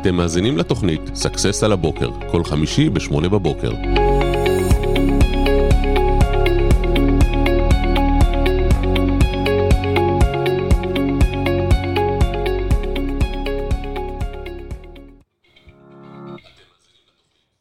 אתם 0.00 0.14
מאזינים 0.14 0.58
לתוכנית 0.58 1.00
סאקסס 1.14 1.62
על 1.62 1.72
הבוקר, 1.72 2.10
כל 2.30 2.44
חמישי 2.44 2.88
ב-8 2.88 3.28
בבוקר. 3.28 3.72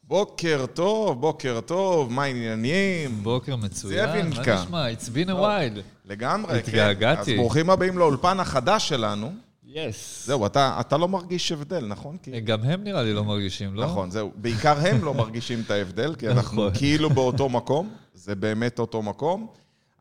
בוקר 0.03 0.65
טוב, 0.73 1.21
בוקר 1.21 1.59
טוב, 1.65 2.11
מה 2.11 2.23
העניינים? 2.23 3.23
בוקר 3.23 3.55
מצוין. 3.55 4.29
מה 4.29 4.53
נשמע? 4.55 4.91
It's 4.91 5.09
been 5.09 5.29
a 5.29 5.33
while. 5.33 5.79
לגמרי, 6.05 6.53
כן. 6.53 6.59
התגעגעתי. 6.59 7.33
אז 7.33 7.37
ברוכים 7.37 7.69
הבאים 7.69 7.97
לאולפן 7.97 8.39
החדש 8.39 8.89
שלנו. 8.89 9.48
Yes. 9.73 10.25
זהו, 10.25 10.45
אתה, 10.45 10.77
אתה 10.79 10.97
לא 10.97 11.07
מרגיש 11.07 11.51
הבדל, 11.51 11.85
נכון? 11.85 12.17
כי... 12.17 12.39
גם 12.39 12.63
הם 12.63 12.83
נראה 12.83 13.03
לי 13.03 13.13
לא 13.13 13.23
מרגישים, 13.23 13.75
לא? 13.75 13.85
נכון, 13.85 14.11
זהו. 14.11 14.31
בעיקר 14.35 14.77
הם 14.79 15.03
לא 15.03 15.13
מרגישים 15.23 15.61
את 15.65 15.71
ההבדל, 15.71 16.15
כי 16.15 16.29
אנחנו 16.29 16.67
נכון. 16.67 16.79
כאילו 16.79 17.09
באותו 17.09 17.49
מקום, 17.49 17.89
זה 18.13 18.35
באמת 18.35 18.79
אותו 18.79 19.01
מקום. 19.01 19.47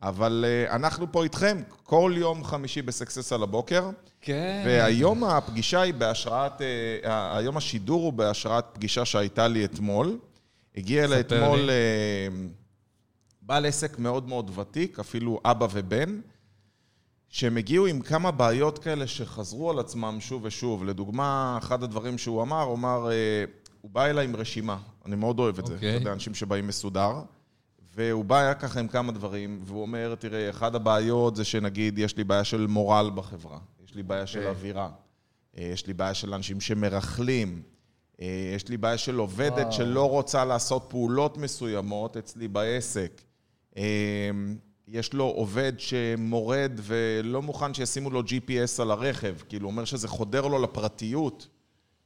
אבל 0.01 0.45
uh, 0.45 0.71
אנחנו 0.75 1.11
פה 1.11 1.23
איתכם 1.23 1.61
כל 1.83 2.13
יום 2.17 2.43
חמישי 2.43 2.81
בסקסס 2.81 3.33
על 3.33 3.43
הבוקר, 3.43 3.89
כן. 4.21 4.63
והיום 4.65 5.23
הפגישה 5.23 5.81
היא 5.81 5.93
בהשראת, 5.93 6.61
uh, 6.61 6.63
היום 7.07 7.57
השידור 7.57 8.01
הוא 8.01 8.13
בהשראת 8.13 8.65
פגישה 8.73 9.05
שהייתה 9.05 9.47
לי 9.47 9.65
אתמול. 9.65 10.17
הגיע 10.77 11.03
אליי 11.03 11.19
אתמול 11.19 11.69
uh, 11.69 12.33
בעל 13.41 13.65
עסק 13.65 13.99
מאוד 13.99 14.27
מאוד 14.27 14.59
ותיק, 14.59 14.99
אפילו 14.99 15.39
אבא 15.45 15.67
ובן, 15.71 16.19
שהם 17.29 17.57
הגיעו 17.57 17.85
עם 17.85 18.01
כמה 18.01 18.31
בעיות 18.31 18.79
כאלה 18.79 19.07
שחזרו 19.07 19.69
על 19.69 19.79
עצמם 19.79 20.17
שוב 20.19 20.43
ושוב. 20.45 20.83
לדוגמה, 20.83 21.57
אחד 21.61 21.83
הדברים 21.83 22.17
שהוא 22.17 22.41
אמר, 22.41 22.61
הוא 22.61 22.75
אמר, 22.75 23.11
אה, 23.11 23.45
הוא 23.81 23.91
בא 23.91 24.05
אליי 24.05 24.25
עם 24.25 24.35
רשימה. 24.35 24.77
אני 25.05 25.15
מאוד 25.15 25.39
אוהב 25.39 25.59
את 25.59 25.65
זה. 25.65 25.73
אתה 25.73 25.75
אוקיי. 25.75 25.93
יודע, 25.93 26.13
אנשים 26.13 26.35
שבאים 26.35 26.67
מסודר. 26.67 27.11
והוא 27.95 28.25
בא 28.25 28.39
היה 28.39 28.53
ככה 28.53 28.79
עם 28.79 28.87
כמה 28.87 29.11
דברים, 29.11 29.59
והוא 29.63 29.81
אומר, 29.81 30.15
תראה, 30.19 30.49
אחת 30.49 30.75
הבעיות 30.75 31.35
זה 31.35 31.43
שנגיד, 31.43 31.99
יש 31.99 32.17
לי 32.17 32.23
בעיה 32.23 32.43
של 32.43 32.67
מורל 32.67 33.11
בחברה, 33.15 33.59
יש 33.83 33.95
לי 33.95 34.03
בעיה 34.03 34.27
של 34.27 34.39
אוקיי. 34.39 34.51
אווירה, 34.51 34.89
אה, 35.57 35.63
יש 35.63 35.87
לי 35.87 35.93
בעיה 35.93 36.13
של 36.13 36.33
אנשים 36.33 36.61
שמרכלים, 36.61 37.61
אה, 38.21 38.51
יש 38.55 38.67
לי 38.67 38.77
בעיה 38.77 38.97
של 38.97 39.17
עובדת 39.17 39.57
וואו. 39.57 39.71
שלא 39.71 40.09
רוצה 40.09 40.45
לעשות 40.45 40.85
פעולות 40.89 41.37
מסוימות 41.37 42.17
אצלי 42.17 42.47
בעסק. 42.47 43.21
יש 44.91 45.13
לו 45.13 45.23
עובד 45.25 45.73
שמורד 45.77 46.71
ולא 46.81 47.41
מוכן 47.41 47.73
שישימו 47.73 48.09
לו 48.09 48.21
GPS 48.21 48.81
על 48.81 48.91
הרכב, 48.91 49.35
כאילו, 49.49 49.65
הוא 49.65 49.71
אומר 49.71 49.85
שזה 49.85 50.07
חודר 50.07 50.47
לו 50.47 50.59
לפרטיות. 50.63 51.47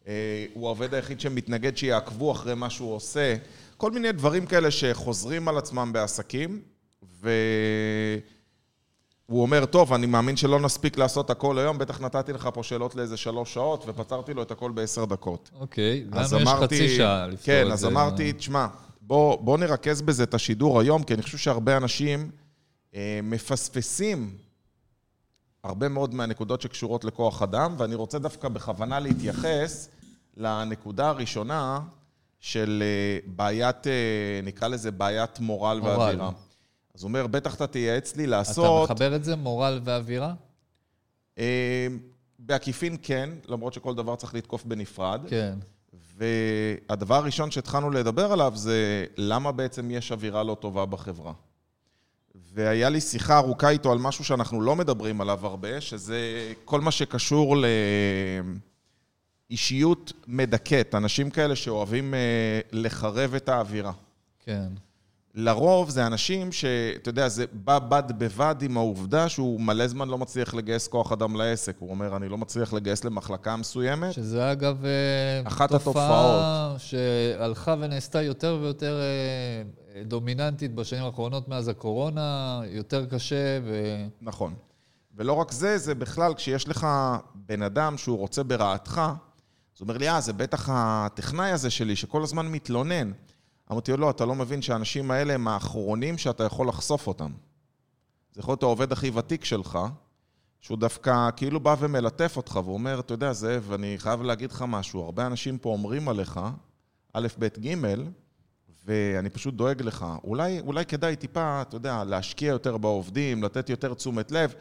אה, 0.08 0.45
הוא 0.53 0.66
העובד 0.67 0.94
היחיד 0.94 1.20
שמתנגד 1.20 1.78
שיעקבו 1.78 2.31
אחרי 2.31 2.56
מה 2.56 2.70
שהוא 2.70 2.94
עושה. 2.95 3.36
כל 3.78 3.92
מיני 3.92 4.12
דברים 4.12 4.45
כאלה 4.45 4.72
שחוזרים 4.72 5.48
על 5.48 5.58
עצמם 5.58 5.90
בעסקים, 5.94 6.62
והוא 7.22 8.22
אומר, 9.42 9.66
טוב, 9.66 9.94
אני 9.94 10.06
מאמין 10.06 10.38
שלא 10.38 10.59
נספיק 10.59 10.97
לעשות 10.97 11.30
הכל 11.30 11.59
היום, 11.59 11.78
בטח 11.78 12.02
נתתי 12.02 12.34
לך 12.34 12.50
פה 12.53 12.64
שאלות 12.64 12.95
לאיזה 12.95 13.18
שלוש 13.18 13.53
שעות, 13.53 13.84
ופתרתי 13.88 14.34
לו 14.34 14.42
את 14.42 14.52
הכל 14.52 14.72
בעשר 14.72 15.06
דקות. 15.06 15.50
אוקיי, 15.59 16.06
לנו 16.12 16.22
יש 16.25 16.34
אמרתי- 16.34 16.75
חצי 16.75 16.95
שעה 16.97 17.28
לפתור 17.28 17.45
כן, 17.45 17.62
את 17.62 17.68
זה. 17.68 17.73
אז 17.73 17.86
אמרתי, 17.86 18.34
תשמע, 18.34 18.68
בוא, 19.02 19.36
בוא 19.42 19.58
נרכז 19.58 20.02
בזה 20.02 20.23
את 20.23 20.34
השידור 20.34 20.80
היום, 20.80 21.03
כי 21.03 21.14
אני 21.14 21.22
חושב 21.22 21.38
שהרבה 21.38 21.78
אנשים 21.78 22.31
מפספסים 23.24 24.38
הרבה 25.64 25.90
מאוד 25.90 26.14
מהנקודות 26.14 26.62
שקשורות 26.62 27.04
לכוח 27.04 27.42
אדם, 27.42 27.76
ואני 27.78 27.96
רוצה 27.96 28.20
דווקא 28.20 28.48
בכוונה 28.48 29.00
להתייחס 29.00 29.90
לנקודה 30.38 31.10
הראשונה 31.10 31.80
של 32.40 32.84
אה, 32.86 33.20
בעיית, 33.36 33.88
אה, 33.88 34.40
נקרא 34.44 34.68
לזה 34.68 34.92
בעיית 34.92 35.40
מורל, 35.40 35.80
מורל. 35.80 36.00
ואווירה. 36.00 36.32
אז 36.96 37.03
הוא 37.03 37.08
אומר, 37.08 37.28
בטח 37.28 37.56
אתה 37.56 37.68
תייעץ 37.68 38.16
לי 38.16 38.24
אתה 38.24 38.32
לעשות... 38.32 38.90
מחבר 38.90 39.16
את 39.16 39.24
זה, 39.24 39.36
מורל 39.36 39.80
ואווירה? 39.84 40.34
אה, 41.38 41.88
בעקיפין 42.40 42.98
כן, 43.02 43.30
למרות 43.48 43.74
שכל 43.74 43.96
דבר 43.96 44.16
צריך 44.16 44.34
לתקוף 44.34 44.66
בנפרד. 44.66 45.22
כן. 45.28 45.53
והדבר 46.18 47.16
הראשון 47.16 47.52
שהתחלנו 47.52 47.90
לדבר 47.92 48.32
עליו 48.32 48.52
זה 48.56 49.06
למה 49.18 49.52
בעצם 49.52 49.92
יש 49.92 50.12
אווירה 50.12 50.44
לא 50.44 50.58
טובה 50.59 50.86
בחברה. 50.86 51.34
והיה 52.36 52.90
לי 52.90 53.02
שיחה 53.02 53.38
ארוכה 53.38 53.70
איתו 53.70 53.92
על 53.92 53.98
משהו 53.98 54.24
שאנחנו 54.24 54.62
לא 54.62 54.76
מדברים 54.76 55.22
עליו 55.22 55.48
הרבה, 55.48 55.82
שזה 55.82 56.18
כל 56.66 56.82
מה 56.82 56.92
שקשור 56.92 57.58
לאישיות 59.50 60.14
מדכאת, 60.28 60.96
אנשים 60.96 61.30
כאלה 61.30 61.56
שאוהבים 61.56 62.14
אה, 62.14 62.20
לחרב 62.72 63.36
את 63.36 63.50
האווירה. 63.50 63.92
כן. 64.40 64.68
לרוב 65.36 65.90
זה 65.90 66.08
אנשים 66.08 66.52
שאתה 66.52 67.10
יודע, 67.10 67.28
זה 67.28 67.46
בא 67.54 67.80
בד 67.80 68.04
בבד 68.18 68.56
עם 68.62 68.78
העובדה 68.78 69.30
שהוא 69.30 69.62
מלא 69.62 69.88
זמן 69.88 70.08
לא 70.08 70.18
מצליח 70.18 70.54
לגייס 70.54 70.88
כוח 70.88 71.12
אדם 71.12 71.36
לעסק. 71.36 71.76
הוא 71.80 71.90
אומר, 71.90 72.16
אני 72.18 72.30
לא 72.30 72.38
מצליח 72.38 72.74
לגייס 72.74 73.04
למחלקה 73.04 73.56
מסוימת. 73.56 74.14
שזה 74.14 74.52
אגב... 74.52 74.86
אה, 74.86 75.48
אחת 75.48 75.72
תופעה 75.72 76.76
שהלכה 76.78 77.76
ונעשתה 77.80 78.22
יותר 78.22 78.58
ויותר 78.62 79.00
אה, 79.02 79.83
דומיננטית 80.02 80.76
בשנים 80.76 81.04
האחרונות 81.04 81.48
מאז 81.48 81.68
הקורונה, 81.68 82.62
יותר 82.66 83.06
קשה 83.06 83.59
ו... 83.64 83.96
נכון. 84.22 84.54
ולא 85.16 85.34
רק 85.34 85.52
זה, 85.52 85.78
זה 85.78 85.96
בכלל, 85.96 86.34
כשיש 86.34 86.68
לך 86.68 86.88
בן 87.36 87.62
אדם 87.62 87.98
שהוא 87.98 88.18
רוצה 88.18 88.44
ברעתך, 88.44 89.02
אז 89.76 89.82
הוא 89.82 89.86
אומר 89.88 89.98
לי, 89.98 90.09
אה, 90.09 90.22
זה 90.22 90.34
בטח 90.34 90.70
הטכנאי 90.72 91.52
הזה 91.52 91.70
שלי, 91.70 91.96
שכל 91.96 92.24
הזמן 92.24 92.48
מתלונן. 92.48 93.12
אמרתי 93.72 93.92
לו, 93.92 93.98
לא, 93.98 94.09
אתה 94.09 94.26
לא 94.26 94.36
מבין 94.36 94.62
שהאנשים 94.62 95.12
האלה 95.12 95.34
הם 95.34 95.48
האחרונים 95.48 96.18
שאתה 96.18 96.44
יכול 96.44 96.68
לחשוף 96.68 97.08
אותם. 97.08 97.32
זה 98.34 98.40
יכול 98.40 98.52
להיות 98.52 98.64
העובד 98.64 98.92
הכי 98.92 99.09
ותיק 99.09 99.46
שלך, 99.46 99.80
שהוא 100.62 100.78
דווקא 100.78 101.30
כאילו 101.36 101.59
בא 101.59 101.76
ומלטף 101.80 102.38
אותך, 102.38 102.59
והוא 102.64 102.74
אומר, 102.74 103.00
אתה 103.00 103.14
יודע, 103.14 103.34
זאב, 103.34 103.72
אני 103.74 103.96
חייב 103.98 104.22
להגיד 104.22 104.52
לך 104.52 104.66
משהו, 104.68 105.03
הרבה 105.03 105.28
אנשים 105.28 105.58
פה 105.58 105.70
אומרים 105.70 106.09
עליך, 106.09 106.40
א', 107.14 107.28
ב', 107.40 107.48
ג', 107.59 107.76
ואני 108.86 109.30
פשוט 109.30 109.54
דואג 109.54 109.82
לך. 109.82 110.06
אולי, 110.24 110.60
אולי 110.60 110.86
כדאי 110.86 111.16
טיפה, 111.16 111.62
אתה 111.62 111.76
יודע, 111.76 112.04
להשקיע 112.04 112.50
יותר 112.50 112.78
בעובדים, 112.78 113.44
לתת 113.44 113.70
יותר 113.70 113.94
תשומת 113.94 114.32
לב. 114.32 114.54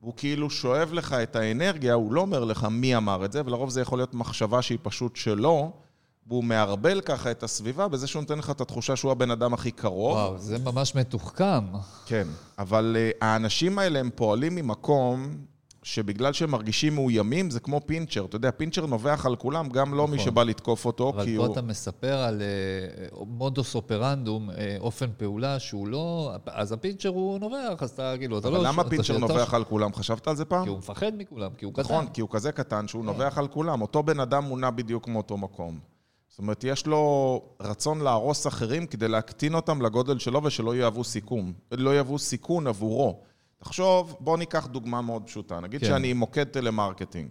הוא 0.00 0.14
כאילו 0.16 0.50
שואב 0.50 0.92
לך 0.92 1.12
את 1.12 1.36
האנרגיה, 1.36 1.94
הוא 1.94 2.12
לא 2.12 2.20
אומר 2.20 2.44
לך 2.44 2.66
מי 2.70 2.96
אמר 2.96 3.24
את 3.24 3.32
זה, 3.32 3.42
ולרוב 3.46 3.70
זה 3.70 3.80
יכול 3.80 3.98
להיות 3.98 4.14
מחשבה 4.14 4.62
שהיא 4.62 4.78
פשוט 4.82 5.16
שלו, 5.16 5.72
והוא 6.26 6.44
מערבל 6.44 7.00
ככה 7.00 7.30
את 7.30 7.42
הסביבה 7.42 7.88
בזה 7.88 8.06
שהוא 8.06 8.20
נותן 8.20 8.38
לך 8.38 8.50
את 8.50 8.60
התחושה 8.60 8.96
שהוא 8.96 9.12
הבן 9.12 9.30
אדם 9.30 9.54
הכי 9.54 9.70
קרוב. 9.70 10.16
וואו, 10.16 10.38
זה 10.38 10.58
ממש 10.58 10.94
מתוחכם. 10.94 11.64
כן, 12.06 12.28
אבל 12.58 12.96
uh, 12.96 13.24
האנשים 13.24 13.78
האלה 13.78 13.98
הם 13.98 14.10
פועלים 14.14 14.54
ממקום 14.54 15.36
שבגלל 15.82 16.32
שהם 16.32 16.50
מרגישים 16.50 16.94
מאוימים, 16.94 17.50
זה 17.50 17.60
כמו 17.60 17.80
פינצ'ר. 17.86 18.24
אתה 18.24 18.36
יודע, 18.36 18.50
פינצ'ר 18.50 18.86
נובח 18.86 19.26
על 19.26 19.36
כולם, 19.36 19.68
גם 19.68 19.94
לא 19.94 20.08
מי 20.08 20.16
נכון. 20.16 20.26
שבא 20.26 20.42
לתקוף 20.42 20.84
אותו, 20.84 21.08
אבל 21.08 21.24
כי 21.24 21.36
פה 21.36 21.46
הוא... 21.46 21.52
אתה 21.52 21.62
מספר 21.62 22.16
על 22.18 22.42
אה, 22.42 23.08
modus 23.26 23.74
operandum, 23.74 24.50
אה, 24.50 24.76
אופן 24.80 25.10
פעולה 25.16 25.58
שהוא 25.58 25.88
לא... 25.88 26.32
אז 26.46 26.72
הפינצ'ר 26.72 27.08
הוא 27.08 27.38
נובח, 27.38 27.82
אז 27.82 27.90
אתה 27.90 28.14
כאילו, 28.18 28.38
אתה 28.38 28.50
לא... 28.50 28.56
אבל 28.56 28.66
למה 28.66 28.84
פינצ'ר 28.84 29.18
נובח 29.18 29.54
על 29.54 29.64
כולם? 29.64 29.94
חשבת 29.94 30.28
על 30.28 30.36
זה 30.36 30.44
פעם? 30.44 30.64
כי 30.64 30.70
הוא 30.70 30.78
מפחד 30.78 31.12
מכולם, 31.16 31.50
כי 31.58 31.64
הוא 31.64 31.72
קטן. 31.72 31.82
נכון, 31.82 32.06
כי 32.06 32.20
הוא 32.20 32.30
כזה 32.32 32.52
קטן 32.52 32.88
שהוא 32.88 33.04
נובח 33.04 33.38
על 33.38 33.48
כולם. 33.48 33.82
אותו 33.82 34.02
בן 34.02 34.20
אדם 34.20 34.44
מונע 34.44 34.70
בדיוק 34.70 35.08
מאותו 35.08 35.36
מקום. 35.36 35.78
זאת 36.28 36.38
אומרת, 36.38 36.64
יש 36.64 36.86
לו 36.86 37.42
רצון 37.60 38.00
להרוס 38.00 38.46
אחרים 38.46 38.86
כדי 38.86 39.08
להקטין 39.08 39.54
אותם 39.54 39.82
לגודל 39.82 40.18
שלו 40.18 40.44
ושלא 40.44 40.76
יהוו 40.76 41.04
סיכון. 41.04 41.52
לא 41.70 41.90
יהוו 41.90 42.18
סיכון 42.18 42.66
עבורו. 42.66 43.22
תחשוב, 43.60 44.16
בוא 44.20 44.38
ניקח 44.38 44.66
דוגמה 44.66 45.00
מאוד 45.02 45.22
פשוטה. 45.22 45.60
נגיד 45.60 45.80
כן. 45.80 45.86
שאני 45.86 46.12
מוקד 46.12 46.44
טלמרקטינג. 46.44 47.28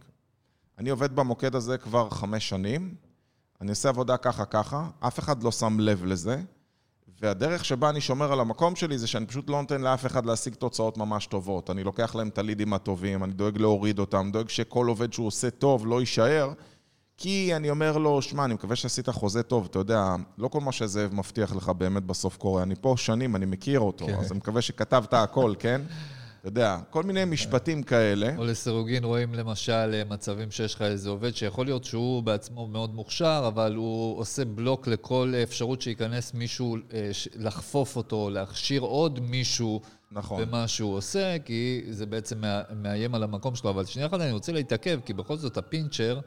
אני 0.78 0.90
עובד 0.90 1.16
במוקד 1.16 1.56
הזה 1.56 1.78
כבר 1.78 2.10
חמש 2.10 2.50
שנים, 2.50 2.96
אני 3.62 3.70
עושה 3.70 3.90
עבודה 3.90 4.18
ככה 4.18 4.46
ככה, 4.46 4.88
אף 5.00 5.20
אחד 5.20 5.44
לא 5.44 5.52
שם 5.52 5.80
לב 5.80 6.06
לזה, 6.06 6.42
והדרך 7.22 7.66
שבה 7.66 7.90
אני 7.90 8.02
שומר 8.02 8.32
על 8.32 8.40
המקום 8.40 8.76
שלי 8.76 8.98
זה 8.98 9.08
שאני 9.08 9.26
פשוט 9.26 9.50
לא 9.50 9.62
נותן 9.62 9.82
לאף 9.82 10.06
אחד 10.06 10.26
להשיג 10.26 10.54
תוצאות 10.54 10.98
ממש 10.98 11.26
טובות. 11.26 11.70
אני 11.70 11.84
לוקח 11.84 12.16
להם 12.16 12.28
את 12.28 12.38
הלידים 12.38 12.74
הטובים, 12.74 13.24
אני 13.24 13.34
דואג 13.34 13.58
להוריד 13.58 14.00
אותם, 14.00 14.30
דואג 14.34 14.50
שכל 14.50 14.88
עובד 14.88 15.14
שהוא 15.14 15.28
עושה 15.28 15.50
טוב 15.50 15.88
לא 15.88 16.00
יישאר, 16.00 16.54
כי 17.18 17.56
אני 17.56 17.70
אומר 17.70 17.98
לו, 17.98 18.22
שמע, 18.22 18.46
אני 18.46 18.54
מקווה 18.54 18.76
שעשית 18.76 19.10
חוזה 19.10 19.44
טוב, 19.44 19.68
אתה 19.70 19.80
יודע, 19.80 20.16
לא 20.38 20.48
כל 20.48 20.62
מה 20.62 20.72
שזאב 20.72 21.16
מבטיח 21.16 21.56
לך 21.56 21.70
באמת 21.70 22.04
בסוף 22.04 22.38
קורה. 22.38 22.64
אני 22.64 22.76
פה 22.82 22.94
שנים, 22.98 23.36
אני 23.36 23.46
מכיר 23.46 23.80
אותו, 23.80 24.06
כן. 24.06 24.16
אז 24.16 24.32
אני 24.32 24.38
מקווה 24.38 24.62
שכתבת 24.62 25.14
הכל, 25.14 25.54
כן? 25.60 25.82
אתה 26.40 26.48
יודע, 26.48 26.78
כל 26.90 27.04
מיני 27.04 27.26
משפטים 27.26 27.84
כאלה. 27.84 28.36
או 28.38 28.46
לסירוגין 28.46 29.04
רואים 29.04 29.34
למשל 29.34 30.04
מצבים 30.10 30.52
שיש 30.52 30.76
לך 30.76 30.82
איזה 30.82 31.10
עובד 31.10 31.36
שיכול 31.36 31.66
להיות 31.66 31.84
שהוא 31.84 32.24
בעצמו 32.24 32.68
מאוד 32.68 32.96
מוכשר, 32.96 33.44
אבל 33.48 33.76
הוא 33.76 34.20
עושה 34.20 34.46
בלוק 34.46 34.88
לכל 34.88 35.34
אפשרות 35.44 35.82
שייכנס 35.82 36.34
מישהו 36.34 36.78
אה, 36.94 37.12
לחפוף 37.36 37.96
אותו, 37.96 38.30
להכשיר 38.30 38.82
עוד 38.82 39.20
מישהו 39.20 39.82
נכון. 40.12 40.42
במה 40.42 40.68
שהוא 40.68 40.96
עושה, 40.96 41.40
כי 41.46 41.84
זה 41.90 42.06
בעצם 42.06 42.44
מאיים 42.76 43.16
על 43.16 43.24
המקום 43.24 43.56
שלו. 43.56 43.70
אבל 43.70 43.86
שנייה 43.86 44.08
אחת 44.08 44.22
אני 44.22 44.32
רוצה 44.32 44.52
להתעכב, 44.52 45.00
כי 45.06 45.14
בכל 45.14 45.38
זאת 45.38 45.58
הפינצ'ר 45.58 46.20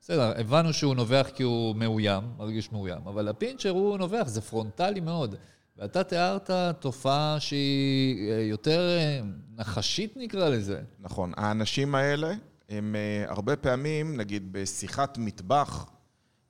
בסדר, 0.00 0.32
הבנו 0.40 0.72
שהוא 0.72 0.94
נובח 0.94 1.28
כי 1.34 1.42
הוא 1.42 1.76
מאוים, 1.76 2.22
מרגיש 2.38 2.72
מאוים, 2.72 3.00
אבל 3.06 3.28
הפינצ'ר 3.28 3.70
הוא 3.70 3.98
נובח, 3.98 4.24
זה 4.26 4.40
פרונטלי 4.40 5.00
מאוד. 5.00 5.34
ואתה 5.78 6.04
תיארת 6.04 6.50
תופעה 6.78 7.36
שהיא 7.40 8.30
אה, 8.30 8.40
יותר 8.40 8.80
אה, 8.80 9.20
נחשית 9.56 10.16
נקרא 10.16 10.48
לזה. 10.48 10.80
נכון. 11.00 11.32
האנשים 11.36 11.94
האלה, 11.94 12.32
הם 12.68 12.96
אה, 12.96 13.30
הרבה 13.32 13.56
פעמים, 13.56 14.16
נגיד 14.16 14.52
בשיחת 14.52 15.18
מטבח, 15.18 15.86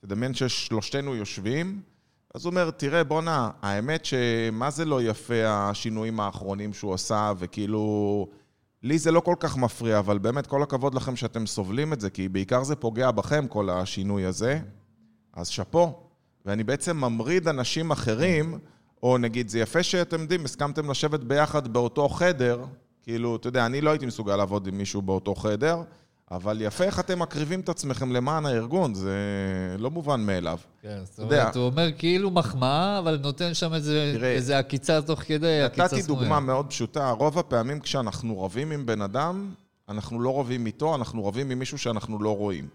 תדמיין 0.00 0.34
ששלושתנו 0.34 1.14
יושבים, 1.14 1.82
אז 2.34 2.44
הוא 2.44 2.50
אומר, 2.50 2.70
תראה, 2.70 3.04
בואנה, 3.04 3.50
האמת 3.62 4.04
שמה 4.04 4.70
זה 4.70 4.84
לא 4.84 5.02
יפה 5.02 5.42
השינויים 5.46 6.20
האחרונים 6.20 6.72
שהוא 6.72 6.94
עשה, 6.94 7.32
וכאילו... 7.38 8.26
לי 8.82 8.98
זה 8.98 9.10
לא 9.10 9.20
כל 9.20 9.34
כך 9.40 9.56
מפריע, 9.56 9.98
אבל 9.98 10.18
באמת 10.18 10.46
כל 10.46 10.62
הכבוד 10.62 10.94
לכם 10.94 11.16
שאתם 11.16 11.46
סובלים 11.46 11.92
את 11.92 12.00
זה, 12.00 12.10
כי 12.10 12.28
בעיקר 12.28 12.64
זה 12.64 12.76
פוגע 12.76 13.10
בכם, 13.10 13.46
כל 13.48 13.70
השינוי 13.70 14.24
הזה. 14.24 14.60
אז 15.32 15.48
שאפו. 15.48 16.02
ואני 16.46 16.64
בעצם 16.64 16.96
ממריד 16.96 17.48
אנשים 17.48 17.90
אחרים, 17.90 18.58
או 19.02 19.18
נגיד, 19.18 19.48
זה 19.48 19.58
יפה 19.58 19.82
שאתם 19.82 20.20
יודעים, 20.20 20.44
הסכמתם 20.44 20.90
לשבת 20.90 21.20
ביחד 21.20 21.68
באותו 21.68 22.08
חדר, 22.08 22.64
כאילו, 23.02 23.36
אתה 23.36 23.48
יודע, 23.48 23.66
אני 23.66 23.80
לא 23.80 23.90
הייתי 23.90 24.06
מסוגל 24.06 24.36
לעבוד 24.36 24.66
עם 24.66 24.78
מישהו 24.78 25.02
באותו 25.02 25.34
חדר, 25.34 25.82
אבל 26.30 26.62
יפה 26.62 26.84
איך 26.84 27.00
אתם 27.00 27.18
מקריבים 27.18 27.60
את 27.60 27.68
עצמכם 27.68 28.12
למען 28.12 28.46
הארגון, 28.46 28.94
זה 28.94 29.16
לא 29.78 29.90
מובן 29.90 30.20
מאליו. 30.20 30.58
כן, 30.82 30.98
זאת 31.04 31.18
אומרת, 31.18 31.56
הוא 31.56 31.64
אומר 31.64 31.88
כאילו 31.98 32.30
מחמאה, 32.30 32.98
אבל 32.98 33.18
נותן 33.22 33.54
שם 33.54 33.74
איזה, 33.74 34.12
תראה, 34.16 34.32
איזה 34.32 34.58
עקיצה 34.58 35.02
תוך 35.02 35.20
כדי, 35.20 35.62
עקיצה 35.62 35.88
סמויה. 35.88 36.02
נתתי 36.02 36.14
דוגמה 36.14 36.40
מאוד 36.40 36.66
פשוטה, 36.66 37.10
רוב 37.10 37.38
הפעמים 37.38 37.80
כשאנחנו 37.80 38.42
רבים 38.42 38.72
עם 38.72 38.86
בן 38.86 39.02
אדם, 39.02 39.52
אנחנו 39.88 40.20
לא 40.20 40.40
רבים 40.40 40.66
איתו, 40.66 40.94
אנחנו 40.94 41.26
רבים 41.26 41.50
עם 41.50 41.58
מישהו 41.58 41.78
שאנחנו 41.78 42.22
לא 42.22 42.36
רואים. 42.36 42.68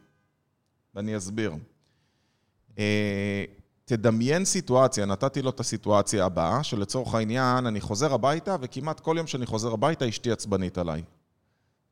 ואני 0.95 1.17
אסביר. 1.17 1.53
תדמיין 3.85 4.45
סיטואציה, 4.45 5.05
נתתי 5.05 5.41
לו 5.41 5.49
את 5.49 5.59
הסיטואציה 5.59 6.25
הבאה, 6.25 6.63
שלצורך 6.63 7.15
העניין, 7.15 7.65
אני 7.65 7.81
חוזר 7.81 8.13
הביתה, 8.13 8.55
וכמעט 8.61 8.99
כל 8.99 9.15
יום 9.17 9.27
שאני 9.27 9.45
חוזר 9.45 9.73
הביתה, 9.73 10.09
אשתי 10.09 10.31
עצבנית 10.31 10.77
עליי. 10.77 11.03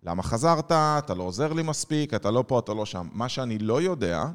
למה 0.04 0.24
חזרת? 0.24 0.72
אתה 0.72 1.14
לא 1.18 1.24
עוזר 1.24 1.54
לי 1.54 1.64
מספיק, 1.64 2.14
אתה 2.14 2.32
לא 2.32 2.44
פה, 2.48 2.60
אתה 2.60 2.74
לא 2.74 2.86
שם. 2.86 3.08
מה 3.14 3.30
שאני 3.30 3.58
לא 3.58 3.82
יודע, 3.82 4.26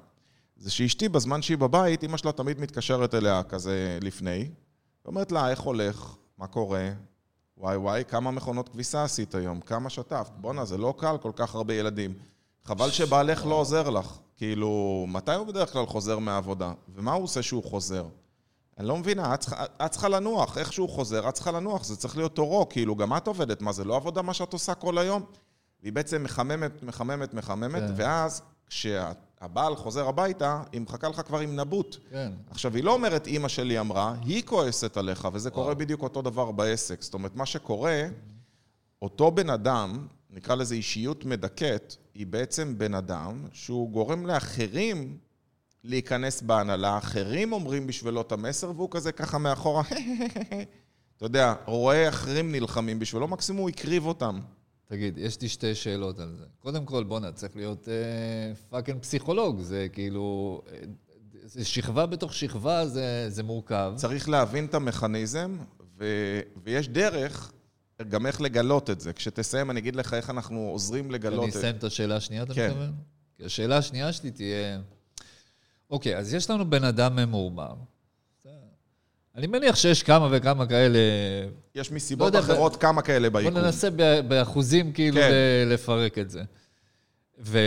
זה 0.57 0.71
שאשתי, 0.71 1.09
בזמן 1.09 1.43
שהיא 1.43 1.59
בבית, 1.59 2.05
אמא 2.05 2.17
שלה 2.17 2.33
תמיד 2.33 2.61
מתקשרת 2.61 3.15
אליה 3.15 3.43
כזה 3.43 3.99
לפני, 4.03 4.51
ואומרת 5.05 5.33
לה, 5.33 5.51
איך 5.51 5.61
הולך? 5.61 6.17
מה 6.39 6.47
קורה? 6.47 6.91
וואי 7.59 7.77
וואי, 7.77 8.05
כמה 8.09 8.31
מכונות 8.31 8.69
כביסה 8.69 9.05
עשית 9.05 9.35
היום? 9.35 9.61
כמה 9.61 9.91
שטפת? 9.91 10.33
בואנה, 10.37 10.65
זה 10.65 10.79
לא 10.79 10.95
קל, 10.99 11.17
כל 11.23 11.33
כך 11.37 11.55
הרבה 11.55 11.75
ילדים. 11.75 12.15
חבל 12.65 12.91
שבעלך 12.91 13.47
לא 13.47 13.55
עוזר 13.55 13.91
לך. 13.91 14.19
כאילו, 14.37 15.05
מתי 15.09 15.35
הוא 15.35 15.47
בדרך 15.47 15.73
כלל 15.73 15.87
חוזר 15.87 16.19
מהעבודה? 16.19 16.73
ומה 16.95 17.13
הוא 17.13 17.25
עושה 17.25 17.43
שהוא 17.43 17.65
חוזר? 17.65 18.07
אני 18.79 18.89
לא 18.89 18.97
מבינה, 18.97 19.35
את 19.35 19.41
צריכה, 19.41 19.65
את 19.65 19.91
צריכה 19.91 20.09
לנוח, 20.09 20.59
איך 20.59 20.73
שהוא 20.73 20.89
חוזר, 20.89 21.29
את 21.29 21.35
צריכה 21.35 21.51
לנוח, 21.51 21.85
זה 21.85 21.97
צריך 21.97 22.17
להיות 22.17 22.35
תורו, 22.35 22.69
כאילו, 22.69 22.97
גם 22.97 23.17
את 23.17 23.27
עובדת, 23.27 23.63
מה 23.63 23.73
זה 23.73 23.85
לא 23.85 23.97
עבודה 23.97 24.23
מה 24.23 24.35
שאת 24.35 24.53
עושה 24.53 24.75
כל 24.75 24.99
היום? 24.99 25.23
והיא 25.83 25.93
בעצם 25.93 26.23
מחממת, 26.23 26.83
מחממת, 26.83 27.35
מחממת, 27.35 27.83
כן. 27.83 27.93
ואז 27.97 28.43
כשהבעל 28.67 29.77
חוזר 29.77 30.09
הביתה, 30.09 30.63
היא 30.73 30.81
מחכה 30.81 31.09
לך 31.09 31.21
כבר 31.21 31.39
עם 31.39 31.57
נבוט. 31.57 31.97
כן. 32.11 32.33
עכשיו, 32.51 32.75
היא 32.75 32.85
לא 32.85 32.93
אומרת, 32.93 33.27
אימא 33.27 33.49
שלי 33.49 33.81
אמרה, 33.81 34.15
היא 34.23 34.43
כועסת 34.43 34.97
עליך, 34.97 35.29
וזה 35.33 35.49
וואו. 35.49 35.63
קורה 35.63 35.75
בדיוק 35.75 36.03
אותו 36.03 36.23
דבר 36.23 36.53
בעסק. 36.53 37.03
זאת 37.03 37.15
אומרת, 37.15 37.37
מה 37.37 37.47
שקורה, 37.47 38.03
אותו 39.03 39.31
בן 39.31 39.51
אדם, 39.51 40.07
נקרא 40.37 40.55
לזה 40.55 40.75
אישיות 40.75 41.25
מדכאת, 41.25 41.97
היא 42.15 42.27
בעצם 42.27 42.79
בן 42.79 42.95
אדם 42.95 43.45
שהוא 43.53 43.91
גורם 43.91 44.27
לאחרים 44.27 45.19
להיכנס 45.85 46.43
בהנהלה, 46.43 46.99
אחרים 46.99 47.53
אומרים 47.53 47.87
בשבילו 47.87 48.21
את 48.21 48.33
המסר, 48.33 48.73
והוא 48.77 48.89
כזה 48.91 49.13
ככה 49.13 49.39
מאחורה, 49.39 49.83
אתה 51.17 51.27
יודע, 51.27 51.55
רואה 51.67 52.09
אחרים 52.09 52.53
נלחמים 52.53 52.99
בשבילו, 52.99 53.29
מקסימום 53.29 53.63
הוא 53.63 53.69
הקריב 53.69 54.07
אותם. 54.07 54.41
תגיד, 54.87 55.19
יש 55.19 55.41
לי 55.41 55.49
שתי 55.49 55.75
שאלות 55.75 56.19
על 56.19 56.35
זה. 56.39 56.45
קודם 56.59 56.85
כל, 56.85 57.05
בואנה, 57.05 57.33
צריך 57.33 57.57
להיות 57.57 57.89
אה, 57.89 58.55
פאקינג 58.71 59.01
פסיכולוג, 59.01 59.61
זה 59.61 59.87
כאילו... 59.93 60.63
אה, 60.73 60.79
זה 61.45 61.65
שכבה 61.65 62.07
בתוך 62.07 62.35
שכבה, 62.35 62.87
זה, 62.87 63.27
זה 63.29 63.43
מורכב. 63.43 63.93
צריך 63.97 64.29
להבין 64.29 64.65
את 64.65 64.75
המכניזם, 64.75 65.57
ו, 65.99 66.05
ויש 66.65 66.89
דרך 66.89 67.53
גם 68.03 68.27
איך 68.27 68.41
לגלות 68.41 68.91
את 68.91 69.01
זה. 69.01 69.13
כשתסיים, 69.13 69.71
אני 69.71 69.81
אגיד 69.81 69.97
לך 69.97 70.15
איך 70.15 70.31
אנחנו 70.31 70.69
עוזרים 70.73 71.11
לגלות 71.11 71.49
את 71.49 71.53
זה. 71.53 71.59
אני 71.59 71.61
אסיים 71.61 71.77
את 71.77 71.85
השאלה 71.85 72.17
השנייה, 72.17 72.43
אתה 72.43 72.55
כן. 72.55 72.69
מתכוון? 72.69 72.93
השאלה 73.41 73.77
השנייה 73.77 74.13
שלי 74.13 74.31
תהיה... 74.31 74.79
אוקיי, 75.91 76.17
אז 76.17 76.35
יש 76.35 76.51
לנו 76.51 76.71
בן 76.71 76.85
אדם 76.85 77.17
ממורמר. 77.17 77.75
אני 79.37 79.47
מניח 79.47 79.77
שיש 79.77 80.03
כמה 80.03 80.29
וכמה 80.31 80.67
כאלה... 80.67 80.99
יש 81.75 81.93
מסיבות 81.93 82.35
לא 82.35 82.39
אחרות 82.39 82.77
ב... 82.77 82.81
כמה 82.81 83.03
כאלה 83.03 83.31
ביקום. 83.31 83.55
בוא 83.55 83.61
ננסה 83.61 83.89
באחוזים 84.29 84.93
כאילו 84.93 85.17
כן. 85.17 85.33
לפרק 85.67 86.19
את 86.19 86.31
זה. 86.31 86.43
ו... 87.39 87.59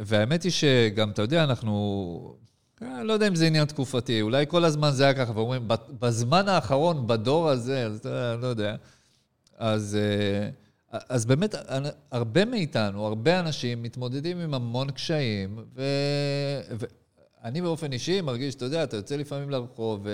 והאמת 0.00 0.42
היא 0.42 0.52
שגם, 0.52 1.10
אתה 1.10 1.22
יודע, 1.22 1.44
אנחנו... 1.44 2.36
אה, 2.82 3.02
לא 3.02 3.12
יודע 3.12 3.28
אם 3.28 3.34
זה 3.34 3.46
עניין 3.46 3.64
תקופתי, 3.64 4.20
אולי 4.20 4.44
כל 4.48 4.64
הזמן 4.64 4.90
זה 4.90 5.04
היה 5.04 5.14
ככה, 5.14 5.32
ואומרים, 5.34 5.68
בזמן 6.00 6.48
האחרון, 6.48 7.06
בדור 7.06 7.48
הזה, 7.48 7.86
אז 7.86 7.96
אתה 7.96 8.08
יודע, 8.08 8.36
לא 8.36 8.46
יודע. 8.46 8.76
אז, 9.58 9.98
אה, 10.00 10.48
אז 11.08 11.26
באמת, 11.26 11.54
הרבה 12.10 12.44
מאיתנו, 12.44 13.06
הרבה 13.06 13.40
אנשים 13.40 13.82
מתמודדים 13.82 14.38
עם 14.38 14.54
המון 14.54 14.90
קשיים. 14.90 15.58
ו... 15.74 15.82
אני 17.44 17.60
באופן 17.60 17.92
אישי 17.92 18.20
מרגיש, 18.20 18.54
אתה 18.54 18.64
יודע, 18.64 18.84
אתה 18.84 18.96
יוצא 18.96 19.16
לפעמים 19.16 19.50
לרחוב, 19.50 20.06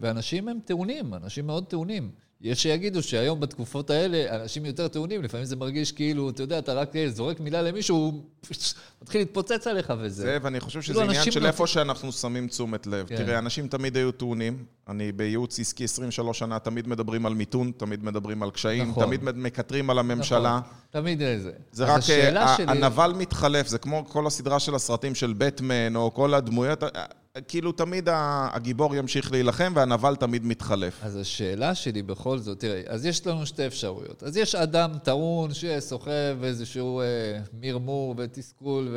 ואנשים 0.00 0.48
הם 0.48 0.58
טעונים, 0.64 1.14
אנשים 1.14 1.46
מאוד 1.46 1.66
טעונים. 1.66 2.10
יש 2.40 2.62
שיגידו 2.62 3.02
שהיום 3.02 3.40
בתקופות 3.40 3.90
האלה 3.90 4.42
אנשים 4.42 4.66
יותר 4.66 4.88
טעונים, 4.88 5.22
לפעמים 5.22 5.46
זה 5.46 5.56
מרגיש 5.56 5.92
כאילו, 5.92 6.30
אתה 6.30 6.42
יודע, 6.42 6.58
אתה 6.58 6.74
רק 6.74 6.92
זורק 7.08 7.40
מילה 7.40 7.62
למישהו, 7.62 7.96
הוא 7.96 8.22
מתחיל 9.02 9.20
להתפוצץ 9.20 9.66
עליך 9.66 9.92
וזה. 9.98 10.22
זה, 10.22 10.38
ואני 10.42 10.60
חושב 10.60 10.82
שזה 10.82 10.94
כאילו 10.94 11.10
עניין 11.10 11.30
של 11.30 11.42
לא... 11.42 11.46
איפה 11.46 11.66
שאנחנו 11.66 12.12
שמים 12.12 12.48
תשומת 12.48 12.86
לב. 12.86 13.06
כן. 13.08 13.16
תראה, 13.16 13.38
אנשים 13.38 13.68
תמיד 13.68 13.96
היו 13.96 14.12
טעונים. 14.12 14.64
אני 14.88 15.12
בייעוץ 15.12 15.60
עסקי 15.60 15.84
23 15.84 16.38
שנה, 16.38 16.58
תמיד 16.58 16.88
מדברים 16.88 17.26
על 17.26 17.34
מיתון, 17.34 17.72
תמיד 17.76 18.04
מדברים 18.04 18.42
על 18.42 18.50
קשיים, 18.50 18.90
נכון. 18.90 19.04
תמיד 19.04 19.20
מקטרים 19.24 19.90
על 19.90 19.98
הממשלה. 19.98 20.60
נכון, 20.60 20.72
תמיד 20.90 21.18
זה. 21.18 21.52
זה 21.72 21.84
רק, 21.84 21.90
אה, 22.10 22.56
שלי... 22.56 22.64
הנבל 22.68 23.12
מתחלף, 23.16 23.66
זה 23.66 23.78
כמו 23.78 24.04
כל 24.08 24.26
הסדרה 24.26 24.60
של 24.60 24.74
הסרטים 24.74 25.14
של 25.14 25.34
בטמן, 25.38 25.96
או 25.96 26.14
כל 26.14 26.34
הדמויות. 26.34 26.82
כאילו 27.48 27.72
תמיד 27.72 28.08
הגיבור 28.12 28.94
ימשיך 28.96 29.32
להילחם 29.32 29.72
והנבל 29.76 30.16
תמיד 30.16 30.44
מתחלף. 30.44 31.00
אז 31.02 31.16
השאלה 31.16 31.74
שלי 31.74 32.02
בכל 32.02 32.38
זאת, 32.38 32.60
תראי, 32.60 32.82
אז 32.86 33.06
יש 33.06 33.26
לנו 33.26 33.46
שתי 33.46 33.66
אפשרויות. 33.66 34.22
אז 34.22 34.36
יש 34.36 34.54
אדם 34.54 34.98
טעון 35.02 35.54
שסוחב 35.54 36.36
איזשהו 36.42 37.00
אה, 37.00 37.04
מרמור 37.60 38.14
ותסכול 38.18 38.96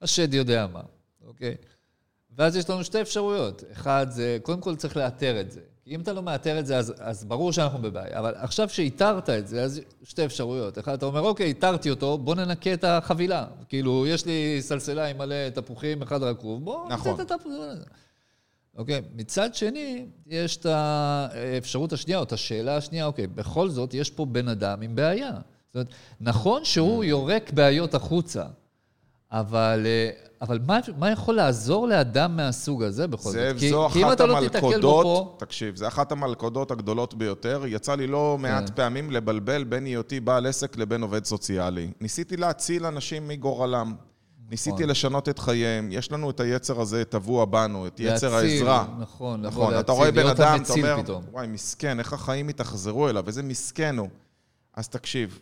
והשד 0.00 0.34
יודע 0.34 0.66
מה, 0.72 0.82
אוקיי? 1.26 1.54
ואז 2.36 2.56
יש 2.56 2.70
לנו 2.70 2.84
שתי 2.84 3.00
אפשרויות. 3.00 3.64
אחד 3.72 4.06
זה, 4.10 4.38
קודם 4.42 4.60
כל 4.60 4.76
צריך 4.76 4.96
לאתר 4.96 5.40
את 5.40 5.50
זה. 5.50 5.60
אם 5.86 6.00
אתה 6.00 6.12
לא 6.12 6.22
מאתר 6.22 6.58
את 6.58 6.66
זה, 6.66 6.76
אז, 6.76 6.94
אז 6.98 7.24
ברור 7.24 7.52
שאנחנו 7.52 7.82
בבעיה. 7.82 8.18
אבל 8.18 8.32
עכשיו 8.36 8.68
שאיתרת 8.68 9.30
את 9.30 9.48
זה, 9.48 9.62
אז 9.62 9.80
שתי 10.04 10.24
אפשרויות. 10.24 10.78
אחד, 10.78 10.92
אתה 10.92 11.06
אומר, 11.06 11.20
אוקיי, 11.20 11.46
איתרתי 11.46 11.90
אותו, 11.90 12.18
בוא 12.18 12.34
ננקה 12.34 12.72
את 12.72 12.84
החבילה. 12.84 13.46
כאילו, 13.68 14.06
יש 14.06 14.26
לי 14.26 14.56
סלסלה 14.60 15.06
עם 15.06 15.18
מלא 15.18 15.48
תפוחים, 15.48 16.02
אחד 16.02 16.22
רקוב, 16.22 16.64
בוא 16.64 16.88
נכון. 16.88 17.12
נתן 17.12 17.22
את 17.22 17.30
התפוחים. 17.30 17.60
אוקיי, 18.76 19.02
מצד 19.14 19.54
שני, 19.54 20.06
יש 20.26 20.56
את 20.56 20.66
האפשרות 20.66 21.92
השנייה, 21.92 22.18
או 22.18 22.22
את 22.22 22.32
השאלה 22.32 22.76
השנייה, 22.76 23.06
אוקיי, 23.06 23.26
בכל 23.26 23.68
זאת, 23.68 23.94
יש 23.94 24.10
פה 24.10 24.24
בן 24.24 24.48
אדם 24.48 24.82
עם 24.82 24.94
בעיה. 24.96 25.32
זאת 25.66 25.74
אומרת, 25.74 25.88
נכון 26.20 26.64
שהוא 26.64 27.04
יורק 27.04 27.50
בעיות 27.52 27.94
החוצה, 27.94 28.44
אבל 29.32 29.86
אה, 29.86 30.10
אבל 30.40 30.58
מה, 30.66 30.78
מה 30.98 31.10
יכול 31.10 31.34
לעזור 31.34 31.88
לאדם 31.88 32.36
מהסוג 32.36 32.82
הזה 32.82 33.06
בכל 33.06 33.22
זאת? 33.22 33.32
זאב, 33.32 33.58
זו 33.58 33.88
כי, 33.92 34.04
אחת 34.04 34.20
לא 34.20 34.38
המלכודות, 34.38 35.04
לא 35.04 35.36
תקשיב, 35.38 35.76
זו 35.76 35.88
אחת 35.88 36.12
המלכודות 36.12 36.70
הגדולות 36.70 37.14
ביותר. 37.14 37.62
יצא 37.66 37.94
לי 37.94 38.06
לא 38.06 38.36
מעט 38.40 38.68
כן. 38.68 38.74
פעמים 38.74 39.10
לבלבל 39.10 39.64
בין 39.64 39.84
היותי 39.84 40.20
בעל 40.20 40.46
עסק 40.46 40.76
לבין 40.76 41.02
עובד 41.02 41.24
סוציאלי. 41.24 41.90
ניסיתי 42.00 42.36
להציל 42.36 42.86
אנשים 42.86 43.28
מגורלם. 43.28 43.94
ניסיתי 44.50 44.76
נכון. 44.76 44.88
לשנות 44.88 45.28
את 45.28 45.38
חייהם, 45.38 45.88
יש 45.92 46.12
לנו 46.12 46.30
את 46.30 46.40
היצר 46.40 46.80
הזה 46.80 47.04
טבוע 47.04 47.44
בנו, 47.44 47.86
את 47.86 48.00
יצר 48.00 48.34
להציל, 48.34 48.50
העזרה. 48.50 48.86
נכון, 48.98 49.42
נכון. 49.42 49.78
אתה 49.78 49.92
רואה 49.92 50.10
בן 50.10 50.26
אדם, 50.26 50.58
אתה 50.62 50.72
אומר, 50.72 51.02
פתאום. 51.02 51.22
וואי, 51.32 51.46
מסכן, 51.46 51.98
איך 51.98 52.12
החיים 52.12 52.48
התאכזרו 52.48 53.08
אליו, 53.08 53.26
איזה 53.26 53.42
מסכן 53.42 53.98
הוא. 53.98 54.08
אז 54.74 54.88
תקשיב, 54.88 55.38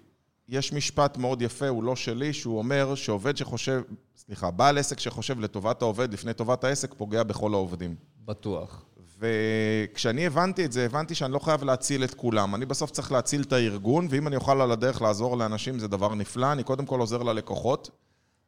יש 0.48 0.72
משפט 0.72 1.16
מאוד 1.16 1.42
יפה, 1.42 1.68
הוא 1.68 1.84
לא 1.84 1.96
שלי, 1.96 2.32
שהוא 2.32 2.58
אומר 2.58 2.94
שעובד 2.94 3.36
שחושב, 3.36 3.82
סליחה, 4.16 4.50
בעל 4.50 4.78
עסק 4.78 4.98
שחושב 5.00 5.40
לטובת 5.40 5.82
העובד 5.82 6.12
לפני 6.12 6.34
טובת 6.34 6.64
העסק, 6.64 6.94
פוגע 6.94 7.22
בכל 7.22 7.54
העובדים. 7.54 7.94
בטוח. 8.24 8.84
וכשאני 9.18 10.26
הבנתי 10.26 10.64
את 10.64 10.72
זה, 10.72 10.84
הבנתי 10.84 11.14
שאני 11.14 11.32
לא 11.32 11.38
חייב 11.38 11.64
להציל 11.64 12.04
את 12.04 12.14
כולם. 12.14 12.54
אני 12.54 12.66
בסוף 12.66 12.90
צריך 12.90 13.12
להציל 13.12 13.42
את 13.42 13.52
הארגון, 13.52 14.06
ואם 14.10 14.26
אני 14.28 14.36
אוכל 14.36 14.60
על 14.60 14.70
הדרך 14.70 15.02
לעזור 15.02 15.36
לאנשים 15.36 15.78
זה 15.78 15.88
דבר 15.88 16.14
נפלא. 16.14 16.52
אני 16.52 16.62
קודם 16.62 16.86
כל 16.86 17.00
עוזר 17.00 17.22
ללקוחות, 17.22 17.90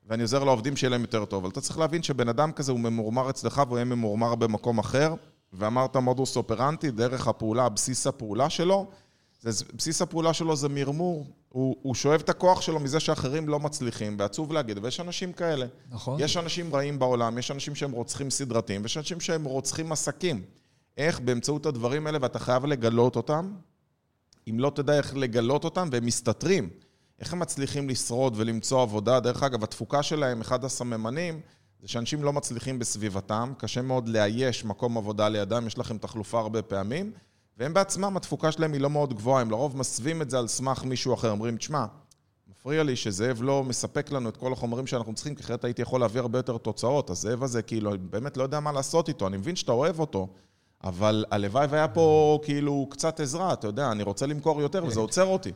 ואני 0.07 0.23
עוזר 0.23 0.45
לעובדים 0.45 0.77
שיהיה 0.77 0.91
להם 0.91 1.01
יותר 1.01 1.25
טוב. 1.25 1.45
אבל 1.45 1.53
אתה 1.53 1.61
צריך 1.61 1.79
להבין 1.79 2.03
שבן 2.03 2.29
אדם 2.29 2.53
כזה 2.53 2.73
הוא 2.73 2.81
ממורמר 2.81 3.31
אצלך 3.31 3.63
והוא 3.67 3.79
יהיה 3.79 3.85
ממורמר 3.85 4.35
במקום 4.35 4.79
אחר, 4.79 5.15
ואמרת 5.53 5.97
מודוס 5.97 6.37
אופרנטי, 6.37 6.91
דרך 6.91 7.29
הפעולה, 7.29 7.69
בסיס 7.69 8.07
הפעולה 8.07 8.51
שלו, 8.51 8.87
זה, 9.41 9.65
בסיס 9.75 10.03
הפעולה 10.03 10.33
שלו 10.33 10.57
זה 10.57 10.69
מרמור. 10.69 11.27
הוא, 11.57 11.77
הוא 11.83 11.95
שואב 11.95 12.21
את 12.21 12.29
הכוח 12.29 12.61
שלו 12.61 12.81
מזה 12.81 13.01
שאחרים 13.01 13.49
לא 13.49 13.61
מצליחים, 13.61 14.17
ועצוב 14.19 14.53
להגיד, 14.53 14.79
ויש 14.83 15.01
אנשים 15.01 15.33
כאלה. 15.33 15.67
נכון. 15.91 16.21
יש 16.21 16.37
אנשים 16.37 16.75
רעים 16.75 16.99
בעולם, 16.99 17.39
יש 17.39 17.51
אנשים 17.51 17.75
שהם 17.75 17.93
רוצחים 17.93 18.31
סדרתיים, 18.31 18.83
ויש 18.83 18.97
אנשים 18.97 19.21
שהם 19.21 19.45
רוצחים 19.45 19.93
עסקים. 19.93 20.43
איך 20.97 21.21
באמצעות 21.21 21.67
הדברים 21.67 22.07
האלה, 22.07 22.19
ואתה 22.23 22.39
חייב 22.39 22.65
לגלות 22.65 23.17
אותם, 23.17 23.53
אם 24.51 24.61
לא 24.61 24.73
תדע 24.75 24.97
איך 24.97 25.17
לגלות 25.17 25.65
אותם, 25.65 25.89
והם 25.93 26.07
מסתתרים. 26.07 26.71
איך 27.21 27.33
הם 27.33 27.39
מצליחים 27.39 27.89
לשרוד 27.89 28.33
ולמצוא 28.37 28.83
עבודה? 28.83 29.21
דרך 29.21 29.43
אגב, 29.43 29.65
התפוקה 29.65 30.03
שלהם, 30.03 30.41
אחד 30.41 30.65
הסממנים, 30.65 31.41
זה 31.81 31.89
שאנשים 31.89 32.25
לא 32.25 32.33
מצליחים 32.33 32.79
בסביבתם, 32.79 33.53
קשה 33.59 33.83
מאוד 33.83 34.09
לאייש 34.09 34.65
מקום 34.65 34.99
עבודה 34.99 35.29
לידם, 35.29 35.67
יש 35.67 35.79
לכם 35.79 35.99
תחלופה 35.99 36.39
הרבה 36.41 36.63
פעמים, 36.63 37.13
והם 37.57 37.75
בעצמם, 37.75 38.17
התפוקה 38.17 38.53
שלהם 38.53 38.73
היא 38.73 38.81
לא 38.81 38.91
מאוד 38.91 39.15
גבוהה, 39.15 39.41
הם 39.41 39.51
לרוב 39.51 39.77
מסווים 39.77 40.23
את 40.23 40.31
זה 40.31 40.39
על 40.39 40.49
סמך 40.49 40.85
מישהו 40.85 41.15
אחר, 41.15 41.31
אומרים, 41.31 41.57
תשמע, 41.57 41.87
מפריע 42.51 42.83
לי 42.83 42.97
שזאב 42.97 43.43
לא 43.43 43.65
מספק 43.65 44.11
לנו 44.13 44.29
את 44.29 44.37
כל 44.37 44.53
החומרים 44.53 44.87
שאנחנו 44.87 45.15
צריכים, 45.15 45.35
כי 45.35 45.43
אחרת 45.43 45.65
הייתי 45.65 45.83
יכול 45.83 46.01
להביא 46.01 46.21
הרבה 46.21 46.39
יותר 46.39 46.59
תוצאות. 46.59 47.11
הזאב 47.11 47.43
הזה, 47.43 47.63
כאילו, 47.63 47.91
אני 47.91 47.99
באמת 47.99 48.37
לא 48.37 48.43
יודע 48.43 48.61
מה 48.61 48.73
לעשות 48.73 49.09
איתו, 49.09 49.27
אני 49.27 49.37
מבין 49.37 49.57
שאתה 49.57 49.73
אוהב 49.73 49.99
אותו, 50.01 50.29
אבל 50.85 51.25
הלוואי 51.31 51.67
והיה 51.71 51.89
פה 51.89 52.39
כאילו 52.45 52.87
קצת 52.91 53.21
עזרה, 53.21 53.53
אתה 53.53 53.67
יודע, 53.67 53.93
אני 53.93 54.03
רוצה 54.03 54.27
למכור 54.27 54.61
יותר 54.63 54.85
וזה 54.85 55.01
עוצר 55.01 55.25
אותי. 55.25 55.53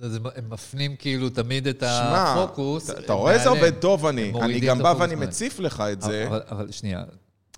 אז 0.00 0.14
הם 0.16 0.22
הם 0.34 0.50
מפנים 0.50 0.96
כאילו 0.96 1.30
תמיד 1.30 1.66
את 1.66 1.80
שמע, 1.80 2.34
הפוקוס. 2.44 2.90
אתה- 2.90 3.00
אתה 3.00 3.12
רואה 3.12 3.32
איזה. 3.34 3.48
עובד 3.48 3.72
טוב 3.78 4.06
אני, 4.06 4.32
אני 4.40 4.60
גם 4.60 4.78
בא 4.78 4.94
ואני. 4.98 5.14
מציף 5.14 5.58
לך 5.58 5.80
את 5.92 6.02
זה. 6.02 6.24
אבל, 6.28 6.42
אבל 6.50 6.70
שנייה, 6.70 7.04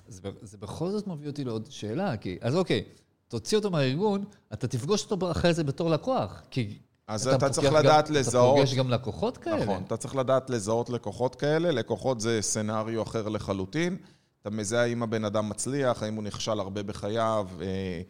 זה, 0.08 0.20
זה 0.42 0.56
בכל 0.58 0.90
זאת 0.90 1.06
מביא 1.06 1.28
אותי 1.28 1.44
לעוד 1.44 1.66
שאלה, 1.70 2.16
כי... 2.16 2.38
אז 2.40 2.56
אוקיי, 2.56 2.84
תוציא 3.32 3.58
אותו 3.58 3.70
מהארגון, 3.70 4.24
אתה 4.52 4.68
תפגוש 4.68 5.10
אותו 5.10 5.30
אחרי 5.30 5.54
זה 5.54 5.64
בתור 5.64 5.90
לקוח, 5.90 6.42
כי... 6.50 6.78
אז 7.08 7.28
אתה 7.28 7.36
אתה 7.36 7.50
צריך 7.50 7.72
לדעת 7.72 8.08
גם, 8.08 8.14
לזהות. 8.14 8.58
אתה 8.58 8.66
פוגש 8.66 8.74
גם 8.74 8.90
לקוחות 8.90 9.38
כאלה. 9.38 9.64
נכון, 9.64 9.82
אתה 9.86 9.96
צריך 9.96 10.16
לדעת 10.16 10.50
לזהות 10.50 10.90
לקוחות 10.90 11.34
כאלה, 11.34 11.70
לקוחות 11.70 12.20
זה 12.20 12.38
סצנריו 12.40 13.02
אחר 13.02 13.28
לחלוטין. 13.28 13.96
אתה 14.40 14.50
מזהה 14.50 14.82
האם 14.82 15.02
הבן 15.02 15.24
אדם 15.24 15.48
מצליח, 15.48 16.02
האם 16.02 16.14
הוא 16.14 16.22
נכשל 16.24 16.60
הרבה 16.60 16.82
בחייו, 16.82 17.48
אה, 17.60 18.02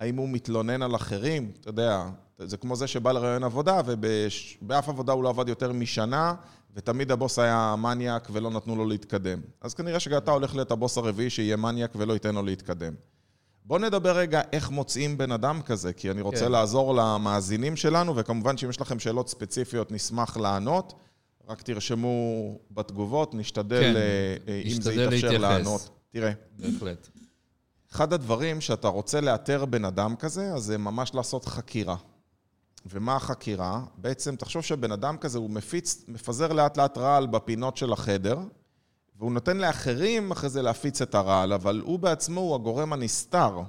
האם 0.00 0.16
הוא 0.16 0.28
מתלונן 0.28 0.82
על 0.82 0.96
אחרים, 0.96 1.52
אתה 1.60 1.68
יודע, 1.68 2.08
זה 2.38 2.56
כמו 2.56 2.76
זה 2.76 2.86
שבא 2.86 3.12
לראיון 3.12 3.44
עבודה, 3.44 3.80
ובאף 3.86 4.88
עבודה 4.88 5.12
הוא 5.12 5.22
לא 5.22 5.28
עבד 5.28 5.48
יותר 5.48 5.72
משנה, 5.72 6.34
ותמיד 6.74 7.12
הבוס 7.12 7.38
היה 7.38 7.74
מניאק 7.78 8.28
ולא 8.32 8.50
נתנו 8.50 8.76
לו 8.76 8.86
להתקדם. 8.86 9.40
אז 9.60 9.74
כנראה 9.74 10.00
שאתה 10.00 10.30
הולך 10.30 10.54
להיות 10.54 10.70
הבוס 10.70 10.98
הרביעי 10.98 11.30
שיהיה 11.30 11.56
מניאק 11.56 11.92
ולא 11.96 12.12
ייתן 12.12 12.34
לו 12.34 12.42
להתקדם. 12.42 12.92
בואו 13.68 13.80
נדבר 13.80 14.16
רגע 14.16 14.40
איך 14.52 14.70
מוצאים 14.70 15.18
בן 15.18 15.32
אדם 15.32 15.62
כזה, 15.62 15.92
כי 15.92 16.10
אני 16.10 16.20
רוצה 16.20 16.44
כן. 16.44 16.52
לעזור 16.52 16.94
למאזינים 16.94 17.76
שלנו, 17.76 18.16
וכמובן 18.16 18.56
שאם 18.56 18.70
יש 18.70 18.80
לכם 18.80 18.98
שאלות 18.98 19.28
ספציפיות, 19.28 19.92
נשמח 19.92 20.36
לענות. 20.36 20.94
רק 21.48 21.62
תרשמו 21.62 22.08
בתגובות, 22.70 23.34
נשתדל, 23.34 23.80
כן, 23.80 23.96
אה, 23.96 24.36
אה, 24.48 24.62
אם 24.64 24.70
זה 24.70 24.90
נשתדל 24.90 25.00
יתאפשר 25.00 25.26
להתייחס. 25.26 25.42
לענות. 25.42 25.90
תראה, 26.10 26.32
בהחלט. 26.58 27.08
אחד 27.92 28.12
הדברים 28.12 28.60
שאתה 28.60 28.88
רוצה 28.88 29.20
לאתר 29.20 29.64
בן 29.64 29.84
אדם 29.84 30.16
כזה, 30.16 30.54
אז 30.54 30.62
זה 30.62 30.78
ממש 30.78 31.14
לעשות 31.14 31.44
חקירה. 31.44 31.96
ומה 32.86 33.16
החקירה? 33.16 33.82
בעצם, 33.96 34.36
תחשוב 34.36 34.62
שבן 34.62 34.92
אדם 34.92 35.16
כזה, 35.16 35.38
הוא 35.38 35.50
מפיץ, 35.50 36.04
מפזר 36.08 36.52
לאט 36.52 36.76
לאט 36.76 36.98
רעל 36.98 37.26
בפינות 37.26 37.76
של 37.76 37.92
החדר, 37.92 38.38
והוא 39.18 39.32
נותן 39.32 39.56
לאחרים 39.56 40.30
אחרי 40.30 40.50
זה 40.50 40.62
להפיץ 40.62 41.02
את 41.02 41.14
הרעל, 41.14 41.52
אבל 41.52 41.82
הוא 41.84 41.98
בעצמו 41.98 42.40
הוא 42.40 42.54
הגורם 42.54 42.92
הנסתר. 42.92 43.60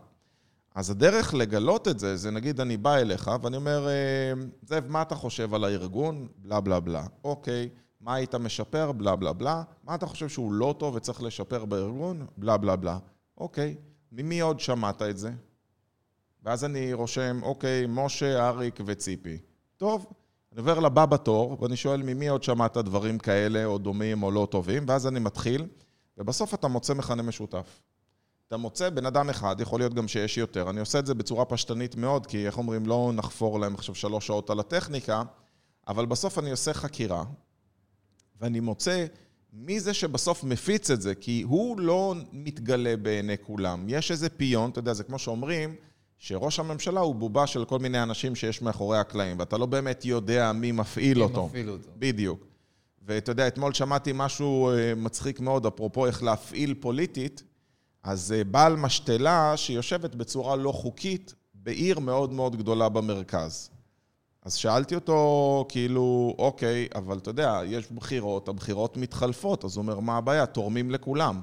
אז 0.75 0.89
הדרך 0.89 1.33
לגלות 1.33 1.87
את 1.87 1.99
זה, 1.99 2.17
זה 2.17 2.31
נגיד 2.31 2.59
אני 2.59 2.77
בא 2.77 2.95
אליך 2.95 3.31
ואני 3.41 3.57
אומר, 3.57 3.87
"אה, 3.87 4.33
זאב, 4.61 4.83
מה 4.87 5.01
אתה 5.01 5.15
חושב 5.15 5.53
על 5.53 5.63
הארגון? 5.63 6.27
בלה 6.37 6.59
בלה 6.59 6.79
בלה. 6.79 7.05
אוקיי, 7.23 7.69
מה 8.01 8.13
היית 8.13 8.35
משפר? 8.35 8.91
בלה 8.91 9.15
בלה 9.15 9.33
בלה. 9.33 9.63
מה 9.83 9.95
אתה 9.95 10.05
חושב 10.05 10.29
שהוא 10.29 10.53
לא 10.53 10.75
טוב 10.77 10.95
וצריך 10.95 11.23
לשפר 11.23 11.65
בארגון? 11.65 12.25
בלה 12.37 12.57
בלה 12.57 12.75
בלה. 12.75 12.97
אוקיי, 13.37 13.75
ממי 14.11 14.39
עוד 14.39 14.59
שמעת 14.59 15.01
את 15.01 15.17
זה? 15.17 15.31
ואז 16.43 16.65
אני 16.65 16.93
רושם, 16.93 17.39
אוקיי, 17.43 17.85
משה, 17.89 18.47
אריק 18.47 18.79
וציפי. 18.85 19.37
טוב, 19.77 20.05
אני 20.51 20.59
עובר 20.59 20.79
לבא 20.79 21.05
בתור, 21.05 21.57
ואני 21.61 21.75
שואל 21.75 22.03
ממי 22.03 22.27
עוד 22.27 22.43
שמעת 22.43 22.77
דברים 22.77 23.19
כאלה, 23.19 23.65
או 23.65 23.77
דומים 23.77 24.23
או 24.23 24.31
לא 24.31 24.47
טובים, 24.51 24.85
ואז 24.87 25.07
אני 25.07 25.19
מתחיל, 25.19 25.67
ובסוף 26.17 26.53
אתה 26.53 26.67
מוצא 26.67 26.93
מכנה 26.93 27.23
משותף. 27.23 27.81
אתה 28.47 28.57
מוצא 28.57 28.89
בן 28.89 29.05
אדם 29.05 29.29
אחד, 29.29 29.61
יכול 29.61 29.79
להיות 29.79 29.93
גם 29.93 30.07
שיש 30.07 30.37
יותר. 30.37 30.69
אני 30.69 30.79
עושה 30.79 30.99
את 30.99 31.05
זה 31.05 31.13
בצורה 31.13 31.45
פשטנית 31.45 31.95
מאוד, 31.95 32.25
כי 32.27 32.45
איך 32.45 32.57
אומרים, 32.57 32.85
לא 32.85 33.11
נחפור 33.15 33.59
להם 33.59 33.75
עכשיו 33.75 33.95
שלוש 33.95 34.27
שעות 34.27 34.49
על 34.49 34.59
הטכניקה, 34.59 35.23
אבל 35.87 36.05
בסוף 36.05 36.39
אני 36.39 36.51
עושה 36.51 36.73
חקירה, 36.73 37.23
ואני 38.41 38.59
מוצא 38.59 39.05
מי 39.53 39.79
זה 39.79 39.93
שבסוף 39.93 40.43
מפיץ 40.43 40.91
את 40.91 41.01
זה, 41.01 41.15
כי 41.15 41.41
הוא 41.41 41.79
לא 41.79 42.15
מתגלה 42.31 42.97
בעיני 42.97 43.37
כולם. 43.41 43.85
יש 43.87 44.11
איזה 44.11 44.29
פיון, 44.29 44.69
אתה 44.69 44.79
יודע, 44.79 44.93
זה 44.93 45.03
כמו 45.03 45.19
שאומרים, 45.19 45.75
שראש 46.19 46.59
הממשלה 46.59 46.99
הוא 46.99 47.15
בובה 47.15 47.47
של 47.47 47.65
כל 47.65 47.79
מיני 47.79 48.03
אנשים 48.03 48.35
שיש 48.35 48.61
מאחורי 48.61 48.97
הקלעים, 48.97 49.39
ואתה 49.39 49.57
לא 49.57 49.65
באמת 49.65 50.05
יודע 50.05 50.51
מי 50.51 50.71
מפעיל 50.71 51.17
מי 51.17 51.23
אותו. 51.23 51.45
מפעיל 51.47 51.69
אותו. 51.69 51.89
בדיוק. 51.97 52.45
ואתה 53.05 53.31
יודע, 53.31 53.47
אתמול 53.47 53.73
שמעתי 53.73 54.11
משהו 54.15 54.69
אה, 54.69 54.95
מצחיק 54.95 55.39
מאוד, 55.39 55.65
אפרופו 55.65 56.05
איך 56.05 56.23
להפעיל 56.23 56.73
פוליטית, 56.73 57.43
אז 58.03 58.31
אה, 58.31 58.43
בעל 58.43 58.75
משתלה 58.75 59.53
שיושבת 59.57 60.15
בצורה 60.15 60.55
לא 60.55 60.71
חוקית 60.71 61.33
בעיר 61.53 61.99
מאוד 61.99 62.33
מאוד 62.33 62.55
גדולה 62.55 62.89
במרכז. 62.89 63.69
אז 64.43 64.55
שאלתי 64.55 64.95
אותו, 64.95 65.65
כאילו, 65.69 66.35
אוקיי, 66.38 66.88
אבל 66.95 67.17
אתה 67.17 67.29
יודע, 67.29 67.61
יש 67.65 67.91
בחירות, 67.91 68.47
הבחירות 68.47 68.97
מתחלפות, 68.97 69.65
אז 69.65 69.77
הוא 69.77 69.81
אומר, 69.81 69.99
מה 69.99 70.17
הבעיה? 70.17 70.45
תורמים 70.45 70.91
לכולם. 70.91 71.41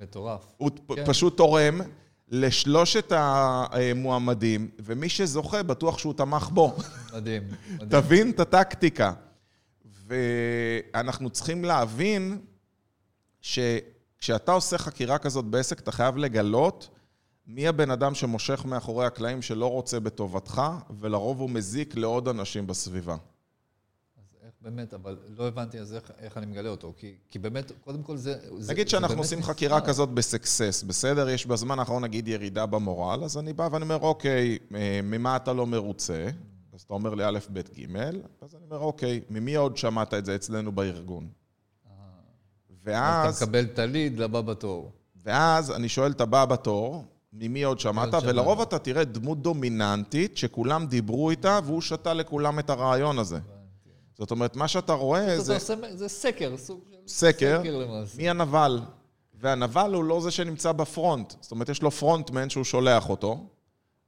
מטורף. 0.00 0.52
הוא 0.56 0.70
כן. 0.96 1.04
פשוט 1.06 1.36
תורם 1.36 1.80
לשלושת 2.28 3.12
המועמדים, 3.12 4.70
ומי 4.78 5.08
שזוכה, 5.08 5.62
בטוח 5.62 5.98
שהוא 5.98 6.14
תמך 6.14 6.48
בו. 6.48 6.76
מדהים. 7.12 7.42
מדהים. 7.80 7.88
תבין 7.88 8.30
את 8.30 8.40
הטקטיקה. 8.40 9.12
ואנחנו 10.06 11.30
צריכים 11.30 11.64
להבין 11.64 12.38
שכשאתה 13.40 14.52
עושה 14.52 14.78
חקירה 14.78 15.18
כזאת 15.18 15.44
בעסק, 15.44 15.80
אתה 15.80 15.92
חייב 15.92 16.16
לגלות 16.16 16.88
מי 17.46 17.68
הבן 17.68 17.90
אדם 17.90 18.14
שמושך 18.14 18.64
מאחורי 18.64 19.06
הקלעים 19.06 19.42
שלא 19.42 19.70
רוצה 19.70 20.00
בטובתך, 20.00 20.62
ולרוב 21.00 21.40
הוא 21.40 21.50
מזיק 21.50 21.96
לעוד 21.96 22.28
אנשים 22.28 22.66
בסביבה. 22.66 23.16
באמת, 24.66 24.94
אבל 24.94 25.16
לא 25.38 25.48
הבנתי 25.48 25.80
אז 25.80 25.94
איך, 25.94 26.10
איך 26.18 26.36
אני 26.36 26.46
מגלה 26.46 26.68
אותו, 26.68 26.92
כי, 26.96 27.14
כי 27.30 27.38
באמת, 27.38 27.72
קודם 27.84 28.02
כל 28.02 28.16
זה... 28.16 28.34
זה 28.58 28.72
נגיד 28.72 28.86
זה 28.86 28.90
שאנחנו 28.90 29.18
עושים 29.18 29.38
נסתר. 29.38 29.52
חקירה 29.52 29.80
כזאת 29.80 30.08
בסקסס, 30.08 30.82
בסדר? 30.86 31.28
יש 31.28 31.46
בזמן 31.46 31.78
האחרון 31.78 32.04
נגיד 32.04 32.28
ירידה 32.28 32.66
במורל, 32.66 33.24
אז 33.24 33.38
אני 33.38 33.52
בא 33.52 33.68
ואני 33.72 33.82
אומר, 33.82 33.98
אוקיי, 34.00 34.58
אה, 34.74 35.00
ממה 35.02 35.36
אתה 35.36 35.52
לא 35.52 35.66
מרוצה? 35.66 36.28
אז 36.74 36.80
אתה 36.80 36.94
אומר 36.94 37.14
לי 37.14 37.24
א', 37.26 37.38
ב', 37.52 37.58
ג', 37.58 37.96
אז 38.42 38.54
אני 38.54 38.64
אומר, 38.70 38.78
אוקיי, 38.78 39.20
ממי 39.30 39.54
עוד 39.54 39.76
שמעת 39.76 40.14
את 40.14 40.24
זה 40.24 40.34
אצלנו 40.34 40.72
בארגון? 40.72 41.28
אתה 41.84 41.92
ואז, 42.84 43.42
מקבל 43.42 43.64
את 43.64 43.78
הליד 43.78 44.18
לבא 44.18 44.40
בתור. 44.40 44.92
ואז 45.24 45.70
אני 45.70 45.88
שואל 45.88 46.10
את 46.10 46.20
הבא 46.20 46.44
בתור, 46.44 47.04
ממי 47.32 47.62
עוד 47.62 47.80
שמעת? 47.80 48.14
עוד 48.14 48.22
שמעת. 48.22 48.34
ולרוב 48.34 48.60
אתה 48.60 48.78
תראה 48.78 49.04
דמות 49.04 49.42
דומיננטית 49.42 50.36
שכולם 50.36 50.86
דיברו 50.86 51.30
איתה 51.30 51.58
והוא 51.64 51.80
שתה 51.80 52.14
לכולם 52.14 52.58
את 52.58 52.70
הרעיון 52.70 53.18
הזה. 53.18 53.38
זאת 54.18 54.30
אומרת, 54.30 54.56
מה 54.56 54.68
שאתה 54.68 54.92
רואה 54.92 55.40
זה 55.40 55.54
עושה, 55.54 55.74
זה 55.94 56.08
סקר, 56.08 56.56
סוג 56.56 56.80
של 56.90 56.96
סקר. 57.06 57.58
סקר 57.60 57.78
למעשה. 57.78 58.16
מי 58.16 58.30
הנבל. 58.30 58.80
והנבל 59.40 59.94
הוא 59.94 60.04
לא 60.04 60.20
זה 60.20 60.30
שנמצא 60.30 60.72
בפרונט. 60.72 61.34
זאת 61.40 61.50
אומרת, 61.50 61.68
יש 61.68 61.82
לו 61.82 61.90
פרונטמן 61.90 62.50
שהוא 62.50 62.64
שולח 62.64 63.08
אותו, 63.08 63.46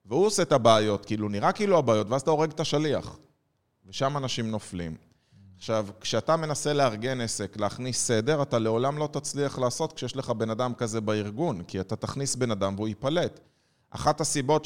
והוא 0.07 0.27
עושה 0.27 0.43
את 0.43 0.53
הבעיות, 0.53 1.07
כאילו, 1.07 1.29
נראה 1.29 1.53
כאילו 1.53 1.79
הבעיות, 1.79 2.07
ואז 2.11 2.21
אתה 2.21 2.31
הורג 2.31 2.51
את 2.51 2.61
השליח. 2.61 3.19
ושם 3.87 4.17
אנשים 4.17 4.51
נופלים. 4.51 4.97
עכשיו, 5.57 5.87
כשאתה 6.01 6.37
מנסה 6.37 6.73
לארגן 6.73 7.21
עסק, 7.21 7.57
להכניס 7.57 8.07
סדר, 8.07 8.43
אתה 8.43 8.59
לעולם 8.59 8.99
לא 8.99 9.09
תצליח 9.13 9.59
לעשות 9.59 9.93
כשיש 9.93 10.17
לך 10.17 10.31
בן 10.31 10.51
אדם 10.51 10.75
כזה 10.75 11.01
בארגון, 11.01 11.63
כי 11.63 11.81
אתה 11.81 11.97
תכניס 11.97 12.37
בן 12.37 12.51
אדם 12.51 12.75
והוא 12.77 12.89
ייפלט. 12.89 13.41
אחת 13.91 14.21
הסיבות 14.21 14.65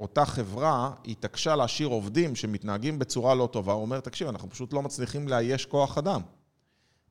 שאותה 0.00 0.24
חברה 0.24 0.90
התעקשה 1.06 1.56
להשאיר 1.56 1.88
עובדים 1.88 2.36
שמתנהגים 2.36 2.98
בצורה 2.98 3.34
לא 3.34 3.48
טובה, 3.52 3.72
הוא 3.72 3.82
אומר, 3.82 4.00
תקשיב, 4.00 4.28
אנחנו 4.28 4.50
פשוט 4.50 4.72
לא 4.72 4.82
מצליחים 4.82 5.28
לאייש 5.28 5.66
כוח 5.66 5.98
אדם. 5.98 6.20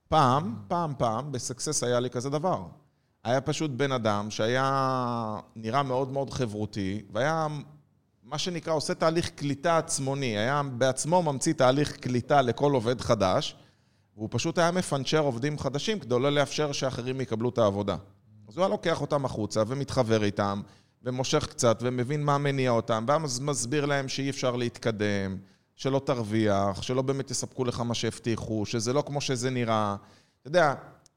פעם, 0.07 0.55
פעם, 0.67 0.93
פעם, 0.97 1.31
בסקסס 1.31 1.83
היה 1.83 1.99
לי 1.99 2.09
כזה 2.09 2.29
דבר. 2.29 2.63
היה 3.23 3.41
פשוט 3.41 3.71
בן 3.71 3.91
אדם 3.91 4.31
שהיה 4.31 5.39
נראה 5.55 5.83
מאוד 5.83 6.11
מאוד 6.11 6.29
חברותי, 6.29 7.01
והיה 7.11 7.47
מה 8.23 8.37
שנקרא 8.37 8.73
עושה 8.73 8.93
תהליך 8.93 9.29
קליטה 9.29 9.77
עצמוני, 9.77 10.37
היה 10.37 10.61
בעצמו 10.77 11.23
ממציא 11.23 11.53
תהליך 11.53 11.97
קליטה 11.97 12.41
לכל 12.41 12.71
עובד 12.71 13.01
חדש, 13.01 13.55
והוא 14.15 14.29
פשוט 14.31 14.57
היה 14.57 14.71
מפנצ'ר 14.71 15.19
עובדים 15.19 15.59
חדשים 15.59 15.99
כדי 15.99 16.15
לא 16.19 16.31
לאפשר 16.31 16.71
שאחרים 16.71 17.21
יקבלו 17.21 17.49
את 17.49 17.57
העבודה. 17.57 17.95
אז 18.47 18.57
הוא 18.57 18.63
היה 18.63 18.69
לוקח 18.69 19.01
אותם 19.01 19.25
החוצה 19.25 19.63
ומתחבר 19.67 20.23
איתם, 20.23 20.61
ומושך 21.03 21.47
קצת, 21.49 21.77
ומבין 21.81 22.23
מה 22.23 22.37
מניע 22.37 22.71
אותם, 22.71 23.05
ואז 23.07 23.39
מסביר 23.39 23.85
להם 23.85 24.07
שאי 24.07 24.29
אפשר 24.29 24.55
להתקדם, 24.55 25.37
שלא 25.75 26.01
תרוויח, 26.05 26.81
שלא 26.81 27.01
באמת 27.01 27.31
יספקו 27.31 27.65
לך 27.65 27.79
מה 27.79 27.93
שהבטיחו, 27.93 28.65
שזה 28.65 28.93
לא 28.93 29.03
כמו 29.05 29.21
שזה 29.21 29.49
נראה. 29.49 29.95
אתה 30.41 30.47
יודע, 30.47 30.73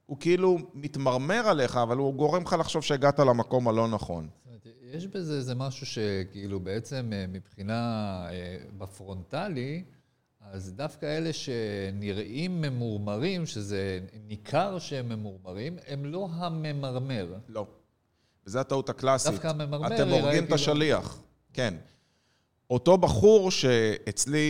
הוא 0.06 0.16
כאילו 0.20 0.58
מתמרמר 0.74 1.48
עליך, 1.48 1.76
אבל 1.76 1.96
הוא 1.96 2.14
גורם 2.14 2.42
לך 2.42 2.56
לחשוב 2.60 2.82
שהגעת 2.82 3.18
למקום 3.18 3.68
הלא 3.68 3.88
נכון. 3.88 4.28
יש 4.92 5.06
בזה 5.06 5.36
איזה 5.36 5.54
משהו 5.54 5.86
שכאילו 5.86 6.60
בעצם 6.60 7.10
אה, 7.12 7.24
מבחינה 7.28 7.80
אה, 8.30 8.56
בפרונטלי, 8.78 9.84
אז 10.40 10.72
דווקא 10.72 11.06
אלה 11.06 11.32
שנראים 11.32 12.60
ממורמרים, 12.60 13.46
שזה 13.46 14.00
ניכר 14.26 14.78
שהם 14.78 15.08
ממורמרים, 15.08 15.76
הם 15.86 16.04
לא 16.04 16.28
הממרמר. 16.32 17.34
לא. 17.48 17.66
וזו 18.46 18.58
הטעות 18.58 18.88
הקלאסית. 18.88 19.32
דווקא 19.32 19.46
הממרמר 19.48 19.86
אתם 19.86 20.08
הורגים 20.08 20.38
את 20.44 20.48
כאילו- 20.48 20.54
השליח. 20.54 21.18
כן. 21.52 21.74
אותו 22.70 22.98
בחור 22.98 23.50
שאצלי, 23.50 24.48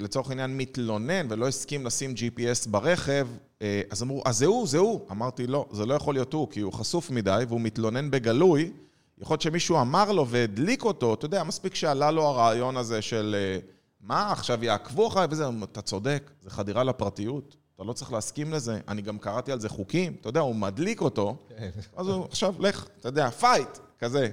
לצורך 0.00 0.28
העניין, 0.30 0.56
מתלונן 0.56 1.26
ולא 1.30 1.48
הסכים 1.48 1.86
לשים 1.86 2.14
GPS 2.16 2.68
ברכב, 2.68 3.28
אה, 3.62 3.82
אז 3.90 4.02
אמרו, 4.02 4.22
אז 4.26 4.38
זה 4.38 4.46
הוא, 4.46 4.66
זה 4.66 4.78
הוא. 4.78 5.00
אמרתי, 5.10 5.46
לא, 5.46 5.66
זה 5.72 5.86
לא 5.86 5.94
יכול 5.94 6.14
להיות 6.14 6.32
הוא, 6.32 6.48
כי 6.50 6.60
הוא 6.60 6.72
חשוף 6.72 7.10
מדי 7.10 7.44
והוא 7.48 7.60
מתלונן 7.60 8.10
בגלוי. 8.10 8.72
יכול 9.18 9.34
להיות 9.34 9.40
שמישהו 9.42 9.80
אמר 9.80 10.12
לו 10.12 10.28
והדליק 10.28 10.84
אותו, 10.84 11.14
אתה 11.14 11.26
יודע, 11.26 11.44
מספיק 11.44 11.74
שעלה 11.74 12.10
לו 12.10 12.22
הרעיון 12.26 12.76
הזה 12.76 13.02
של 13.02 13.36
אה, 13.38 13.58
מה, 14.00 14.32
עכשיו 14.32 14.64
יעקבו 14.64 15.08
אחריי 15.08 15.26
וזה, 15.30 15.44
אתה 15.72 15.82
צודק, 15.82 16.30
זה 16.40 16.50
חדירה 16.50 16.84
לפרטיות, 16.84 17.56
אתה 17.82 17.88
לא 17.88 17.92
צריך 17.92 18.12
להסכים 18.12 18.52
לזה, 18.52 18.80
אני 18.88 19.02
גם 19.02 19.18
קראתי 19.18 19.52
על 19.52 19.60
זה 19.60 19.68
חוקים, 19.68 20.16
אתה 20.20 20.28
יודע, 20.28 20.40
הוא 20.40 20.56
מדליק 20.56 21.00
אותו, 21.00 21.36
כן. 21.48 21.70
אז 21.96 22.08
הוא, 22.08 22.24
עכשיו, 22.24 22.54
לך, 22.58 22.86
אתה 23.00 23.08
יודע, 23.08 23.30
fight, 23.30 23.78
כזה. 23.98 24.30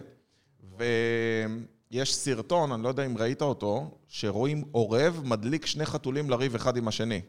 ויש 1.92 2.16
סרטון, 2.16 2.72
אני 2.72 2.84
לא 2.84 2.90
יודע 2.90 3.06
אם 3.06 3.18
ראית 3.18 3.42
אותו, 3.42 3.92
שרואים 4.08 4.64
עורב 4.72 5.22
מדליק 5.26 5.66
שני 5.66 5.86
חתולים 5.86 6.30
לריב 6.30 6.56
אחד 6.56 6.78
עם 6.78 6.88
השני. 6.88 7.22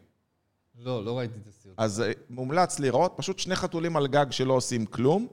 לא, 0.79 1.05
לא 1.05 1.19
ראיתי 1.19 1.39
את 1.43 1.47
הסרטון. 1.47 1.75
אז 1.77 2.01
אה, 2.01 2.13
מומלץ 2.31 2.79
לראות, 2.79 3.13
פשוט 3.17 3.39
שני 3.39 3.57
חתולים 3.57 3.97
על 3.97 4.07
גג 4.07 4.27
שלא 4.31 4.53
עושים 4.53 4.87
כלום, 4.87 5.27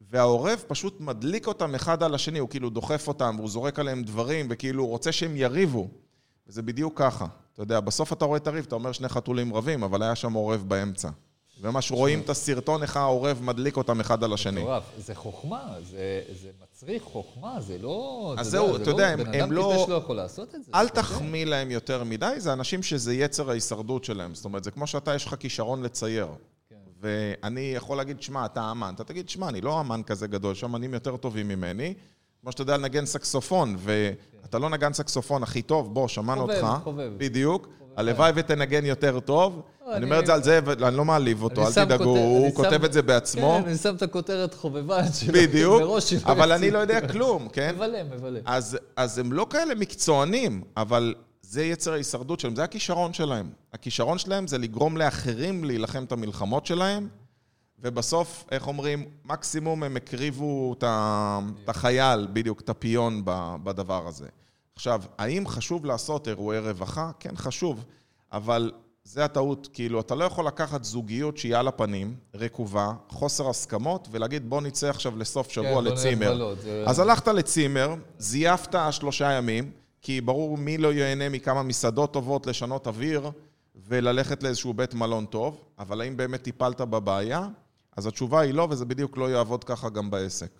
והעורב 0.00 0.64
פשוט 0.66 1.00
מדליק 1.00 1.46
אותם 1.46 1.74
אחד 1.74 2.02
על 2.02 2.14
השני, 2.14 2.38
הוא 2.38 2.48
כאילו 2.48 2.70
דוחף 2.70 3.08
אותם, 3.08 3.34
והוא 3.38 3.48
זורק 3.48 3.78
עליהם 3.78 4.02
דברים, 4.02 4.46
וכאילו 4.50 4.82
הוא 4.82 4.90
רוצה 4.90 5.12
שהם 5.12 5.36
יריבו. 5.36 5.88
וזה 6.46 6.62
בדיוק 6.62 6.98
ככה. 6.98 7.26
אתה 7.56 7.62
יודע, 7.62 7.80
בסוף 7.80 8.12
אתה 8.12 8.24
רואה 8.24 8.36
את 8.36 8.46
הריב, 8.46 8.64
אתה 8.68 8.74
אומר 8.74 8.92
שני 8.92 9.08
חתולים 9.08 9.54
רבים, 9.54 9.82
אבל 9.82 10.02
היה 10.02 10.14
שם 10.14 10.32
עורב 10.32 10.64
באמצע. 10.68 11.08
וממש 11.60 11.90
רואים 11.90 12.20
את 12.20 12.30
הסרטון 12.30 12.82
איך 12.82 12.96
העורב 12.96 13.42
מדליק 13.42 13.76
אותם 13.76 14.00
אחד 14.00 14.24
על 14.24 14.32
השני. 14.32 14.60
מטורף, 14.60 14.82
זה 14.98 15.14
חוכמה, 15.14 15.74
זה, 15.90 16.22
זה 16.42 16.48
מצריך 16.62 17.02
חוכמה, 17.02 17.60
זה 17.60 17.78
לא... 17.78 18.34
אז 18.38 18.50
זהו, 18.50 18.76
אתה 18.76 18.90
יודע, 18.90 19.08
הם, 19.08 19.18
לא... 19.18 19.24
בן 19.24 19.40
אדם 19.40 19.76
טיפש 19.76 19.88
לא 19.88 19.94
יכול 19.94 20.16
לעשות 20.16 20.54
את 20.54 20.64
זה. 20.64 20.72
אל 20.74 20.88
תחמיא 20.88 21.44
להם 21.44 21.70
יותר 21.70 22.04
מדי, 22.04 22.34
זה 22.38 22.52
אנשים 22.52 22.82
שזה 22.82 23.14
יצר 23.14 23.50
ההישרדות 23.50 24.04
שלהם. 24.04 24.34
זאת 24.34 24.44
אומרת, 24.44 24.64
זה 24.64 24.70
כמו 24.70 24.86
שאתה, 24.86 25.14
יש 25.14 25.24
לך 25.24 25.34
כישרון 25.40 25.82
לצייר. 25.82 26.28
כן. 26.70 26.76
ואני 27.00 27.72
יכול 27.76 27.96
להגיד, 27.96 28.22
שמע, 28.22 28.44
אתה 28.44 28.70
אמן. 28.70 28.92
אתה 28.94 29.04
תגיד, 29.04 29.28
שמע, 29.28 29.48
אני 29.48 29.60
לא 29.60 29.80
אמן 29.80 30.02
כזה 30.02 30.26
גדול, 30.26 30.54
אמנים 30.64 30.94
יותר 30.94 31.16
טובים 31.16 31.48
ממני. 31.48 31.94
כמו 32.40 32.52
שאתה 32.52 32.62
יודע 32.62 32.76
לנגן 32.76 33.06
סקסופון, 33.06 33.76
ואתה 34.46 34.58
לא 34.58 34.70
נגן 34.70 34.92
סקסופון 34.92 35.42
הכי 35.42 35.62
טוב, 35.62 35.94
בוא, 35.94 36.08
שמענו 36.08 36.42
אותך. 36.42 36.54
חובב, 36.60 36.82
חובב. 36.84 37.12
בדיוק. 37.16 37.68
הלוואי 37.96 38.32
ותנגן 38.34 38.84
יותר 38.84 39.20
טוב. 39.20 39.62
אני 39.92 40.04
אומר 40.04 40.20
את 40.20 40.26
זה 40.26 40.34
על 40.34 40.42
זה, 40.42 40.60
ואני 40.64 40.96
לא 40.96 41.04
מעליב 41.04 41.42
אותו, 41.42 41.66
אל 41.66 41.72
תדאגו, 41.72 42.18
הוא 42.18 42.54
כותב 42.54 42.84
את 42.84 42.92
זה 42.92 43.02
בעצמו. 43.02 43.58
כן, 43.62 43.68
אני 43.68 43.76
שם 43.76 43.94
את 43.94 44.02
הכותרת 44.02 44.54
חובבן 44.54 45.02
שלו. 45.12 45.32
בדיוק, 45.32 45.82
אבל 46.24 46.52
אני 46.52 46.70
לא 46.70 46.78
יודע 46.78 47.08
כלום, 47.08 47.48
כן? 47.48 47.74
מבלה, 47.74 48.04
מבלה. 48.04 48.40
אז 48.96 49.18
הם 49.18 49.32
לא 49.32 49.46
כאלה 49.50 49.74
מקצוענים, 49.74 50.62
אבל 50.76 51.14
זה 51.42 51.64
יצר 51.64 51.92
ההישרדות 51.92 52.40
שלהם, 52.40 52.56
זה 52.56 52.64
הכישרון 52.64 53.12
שלהם. 53.12 53.50
הכישרון 53.72 54.18
שלהם 54.18 54.46
זה 54.46 54.58
לגרום 54.58 54.96
לאחרים 54.96 55.64
להילחם 55.64 56.04
את 56.04 56.12
המלחמות 56.12 56.66
שלהם. 56.66 57.08
ובסוף, 57.82 58.44
איך 58.50 58.66
אומרים, 58.66 59.04
מקסימום 59.24 59.82
הם 59.82 59.96
הקריבו 59.96 60.74
את 60.78 61.68
החייל, 61.68 62.26
בדיוק, 62.32 62.60
את 62.60 62.68
הפיון 62.68 63.22
בדבר 63.64 64.08
הזה. 64.08 64.26
עכשיו, 64.76 65.02
האם 65.18 65.46
חשוב 65.48 65.86
לעשות 65.86 66.28
אירועי 66.28 66.58
רווחה? 66.58 67.10
כן, 67.20 67.36
חשוב, 67.36 67.84
אבל 68.32 68.72
זה 69.04 69.24
הטעות, 69.24 69.68
כאילו, 69.72 70.00
אתה 70.00 70.14
לא 70.14 70.24
יכול 70.24 70.46
לקחת 70.46 70.84
זוגיות 70.84 71.36
שהיא 71.36 71.56
על 71.56 71.68
הפנים, 71.68 72.14
רקובה, 72.34 72.92
חוסר 73.08 73.48
הסכמות, 73.48 74.08
ולהגיד, 74.10 74.50
בוא 74.50 74.60
נצא 74.60 74.88
עכשיו 74.88 75.18
לסוף 75.18 75.50
שבוע 75.50 75.82
כן, 75.82 75.84
לצימר. 75.84 76.54
זה... 76.54 76.84
אז 76.86 76.98
הלכת 76.98 77.28
לצימר, 77.28 77.94
זייפת 78.18 78.74
שלושה 78.90 79.32
ימים, 79.32 79.70
כי 80.02 80.20
ברור 80.20 80.58
מי 80.58 80.78
לא 80.78 80.92
ייהנה 80.92 81.28
מכמה 81.28 81.62
מסעדות 81.62 82.12
טובות 82.12 82.46
לשנות 82.46 82.86
אוויר 82.86 83.30
וללכת 83.88 84.42
לאיזשהו 84.42 84.74
בית 84.74 84.94
מלון 84.94 85.26
טוב, 85.26 85.64
אבל 85.78 86.00
האם 86.00 86.16
באמת 86.16 86.42
טיפלת 86.42 86.80
בבעיה? 86.80 87.48
אז 87.96 88.06
התשובה 88.06 88.40
היא 88.40 88.54
לא, 88.54 88.66
וזה 88.70 88.84
בדיוק 88.84 89.16
לא 89.16 89.30
יעבוד 89.30 89.64
ככה 89.64 89.88
גם 89.88 90.10
בעסק. 90.10 90.50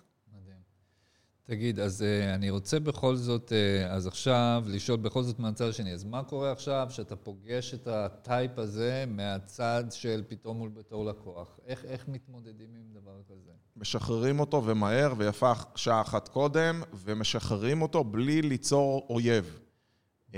תגיד, 1.49 1.79
אז 1.79 2.01
uh, 2.01 2.35
אני 2.35 2.49
רוצה 2.49 2.79
בכל 2.79 3.15
זאת, 3.15 3.51
uh, 3.51 3.87
אז 3.87 4.07
עכשיו, 4.07 4.63
לשאול 4.67 4.97
בכל 4.97 5.23
זאת 5.23 5.39
מהצד 5.39 5.69
השני, 5.69 5.93
אז 5.93 6.03
מה 6.03 6.23
קורה 6.23 6.51
עכשיו 6.51 6.87
שאתה 6.89 7.15
פוגש 7.15 7.73
את 7.73 7.87
הטייפ 7.87 8.59
הזה 8.59 9.05
מהצד 9.07 9.83
של 9.91 10.23
פתאום 10.27 10.57
מול 10.57 10.69
בתור 10.69 11.05
לקוח? 11.05 11.59
איך, 11.67 11.85
איך 11.85 12.07
מתמודדים 12.07 12.67
עם 12.75 12.93
דבר 12.93 13.21
כזה? 13.29 13.51
משחררים 13.75 14.39
אותו 14.39 14.65
ומהר, 14.65 15.13
ויפה 15.17 15.51
שעה 15.75 16.01
אחת 16.01 16.27
קודם, 16.27 16.81
ומשחררים 16.93 17.81
אותו 17.81 18.03
בלי 18.03 18.41
ליצור 18.41 19.07
אויב. 19.09 19.59
Uh, 20.31 20.35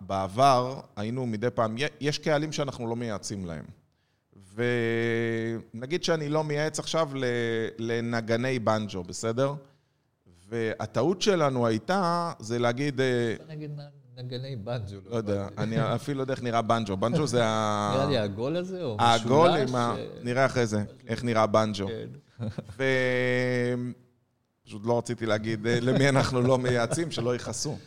בעבר 0.00 0.80
היינו 0.96 1.26
מדי 1.26 1.50
פעם, 1.50 1.76
יש 2.00 2.18
קהלים 2.18 2.52
שאנחנו 2.52 2.86
לא 2.86 2.96
מייעצים 2.96 3.46
להם. 3.46 3.64
ונגיד 5.74 6.04
שאני 6.04 6.28
לא 6.28 6.44
מייעץ 6.44 6.78
עכשיו 6.78 7.10
לנגני 7.78 8.58
בנג'ו, 8.58 9.02
בסדר? 9.02 9.54
והטעות 10.50 11.22
שלנו 11.22 11.66
הייתה, 11.66 12.32
זה 12.38 12.58
להגיד... 12.58 13.00
אה, 13.00 13.34
נגיד 13.48 13.70
נגני 14.16 14.56
בנג'ו. 14.56 14.96
לא 15.10 15.16
יודע, 15.16 15.48
אני 15.58 15.94
אפילו 15.94 16.18
לא 16.18 16.22
יודע 16.22 16.34
איך 16.34 16.42
נראה 16.42 16.62
בנג'ו. 16.62 16.96
בנג'ו 16.96 17.26
זה 17.26 17.44
ה... 17.44 17.92
נראה 17.94 18.06
לי 18.06 18.18
העגול 18.18 18.56
הזה, 18.56 18.82
או 18.82 18.96
משולש? 18.96 19.10
העגול 19.10 19.50
עם 19.50 19.74
ה... 19.74 19.94
נראה 20.22 20.46
אחרי 20.46 20.66
זה, 20.66 20.84
איך 21.06 21.24
נראה 21.24 21.46
בנג'ו. 21.46 21.86
כן. 21.86 22.46
ו... 22.78 22.84
פשוט 24.70 24.86
לא 24.86 24.98
רציתי 24.98 25.26
להגיד 25.26 25.66
אה, 25.66 25.80
למי 25.80 26.08
אנחנו 26.08 26.40
לא 26.40 26.58
מייעצים, 26.58 27.10
שלא 27.10 27.34
יכעסו. 27.36 27.78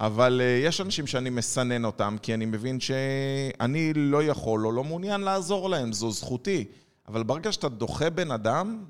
אבל 0.00 0.40
אה, 0.44 0.60
יש 0.64 0.80
אנשים 0.80 1.06
שאני 1.06 1.30
מסנן 1.30 1.84
אותם, 1.84 2.16
כי 2.22 2.34
אני 2.34 2.46
מבין 2.46 2.80
שאני 2.80 3.92
לא 3.94 4.22
יכול 4.22 4.66
או 4.66 4.72
לא 4.72 4.84
מעוניין 4.84 5.20
לעזור 5.20 5.70
להם, 5.70 5.92
זו 5.92 6.10
זכותי. 6.10 6.64
אבל 7.08 7.22
ברגע 7.22 7.52
שאתה 7.52 7.68
דוחה 7.68 8.10
בן 8.10 8.30
אדם, 8.30 8.84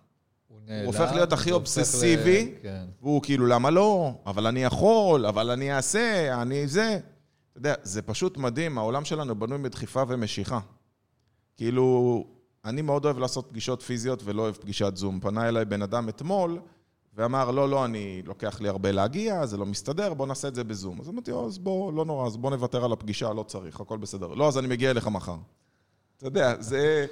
הוא, 0.52 0.60
נעלם, 0.66 0.84
הוא 0.84 0.86
הופך 0.86 1.12
להיות 1.14 1.32
הכי 1.32 1.52
אובססיבי, 1.52 2.54
ל... 2.58 2.62
כן. 2.62 2.84
והוא 3.02 3.22
כאילו, 3.22 3.46
למה 3.46 3.70
לא? 3.70 4.14
אבל 4.26 4.46
אני 4.46 4.64
יכול, 4.64 5.26
אבל 5.26 5.50
אני 5.50 5.76
אעשה, 5.76 6.42
אני 6.42 6.68
זה. 6.68 6.98
אתה 7.50 7.58
יודע, 7.58 7.74
זה 7.82 8.02
פשוט 8.02 8.36
מדהים, 8.36 8.78
העולם 8.78 9.04
שלנו 9.04 9.34
בנוי 9.34 9.58
מדחיפה 9.58 10.02
ומשיכה. 10.08 10.60
כאילו, 11.56 12.24
אני 12.64 12.82
מאוד 12.82 13.04
אוהב 13.04 13.18
לעשות 13.18 13.46
פגישות 13.50 13.82
פיזיות 13.82 14.22
ולא 14.24 14.42
אוהב 14.42 14.54
פגישת 14.54 14.96
זום. 14.96 15.20
פנה 15.20 15.48
אליי 15.48 15.64
בן 15.64 15.82
אדם 15.82 16.08
אתמול, 16.08 16.60
ואמר, 17.14 17.50
לא, 17.50 17.68
לא, 17.68 17.84
אני, 17.84 18.22
לוקח 18.26 18.60
לי 18.60 18.68
הרבה 18.68 18.92
להגיע, 18.92 19.46
זה 19.46 19.56
לא 19.56 19.66
מסתדר, 19.66 20.14
בוא 20.14 20.26
נעשה 20.26 20.48
את 20.48 20.54
זה 20.54 20.64
בזום. 20.64 21.00
אז 21.00 21.08
אמרתי, 21.08 21.32
אז 21.32 21.58
בוא, 21.58 21.92
לא 21.92 22.04
נורא, 22.04 22.26
אז 22.26 22.36
בוא 22.36 22.50
נוותר 22.50 22.84
על 22.84 22.92
הפגישה, 22.92 23.32
לא 23.32 23.42
צריך, 23.42 23.80
הכל 23.80 23.98
בסדר. 23.98 24.26
לא, 24.26 24.48
אז 24.48 24.58
אני 24.58 24.66
מגיע 24.66 24.90
אליך 24.90 25.06
מחר. 25.06 25.36
אתה 26.16 26.26
יודע, 26.26 26.62
זה, 26.62 27.06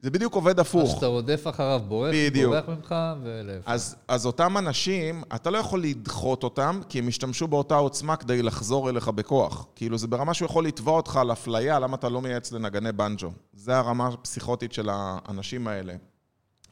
זה 0.00 0.10
בדיוק 0.10 0.34
עובד 0.34 0.60
הפוך. 0.60 0.90
אז 0.90 0.94
שאתה 0.94 1.06
רודף 1.06 1.46
אחריו, 1.48 1.80
בורח, 1.88 2.10
בדיוק. 2.14 2.54
בורח 2.54 2.68
ממך, 2.68 2.94
ולהפך. 3.22 3.68
אז, 3.68 3.96
אז 4.08 4.26
אותם 4.26 4.58
אנשים, 4.58 5.22
אתה 5.34 5.50
לא 5.50 5.58
יכול 5.58 5.82
לדחות 5.82 6.42
אותם, 6.42 6.80
כי 6.88 6.98
הם 6.98 7.08
השתמשו 7.08 7.48
באותה 7.48 7.74
עוצמה 7.74 8.16
כדי 8.16 8.42
לחזור 8.42 8.90
אליך 8.90 9.08
בכוח. 9.08 9.66
כאילו, 9.74 9.98
זה 9.98 10.06
ברמה 10.06 10.34
שהוא 10.34 10.46
יכול 10.46 10.66
לתבוע 10.66 10.96
אותך 10.96 11.16
על 11.16 11.32
אפליה, 11.32 11.78
למה 11.78 11.96
אתה 11.96 12.08
לא 12.08 12.22
מייעץ 12.22 12.52
לנגני 12.52 12.92
בנג'ו. 12.92 13.30
זה 13.52 13.76
הרמה 13.76 14.08
הפסיכוטית 14.08 14.72
של 14.72 14.88
האנשים 14.92 15.68
האלה. 15.68 15.94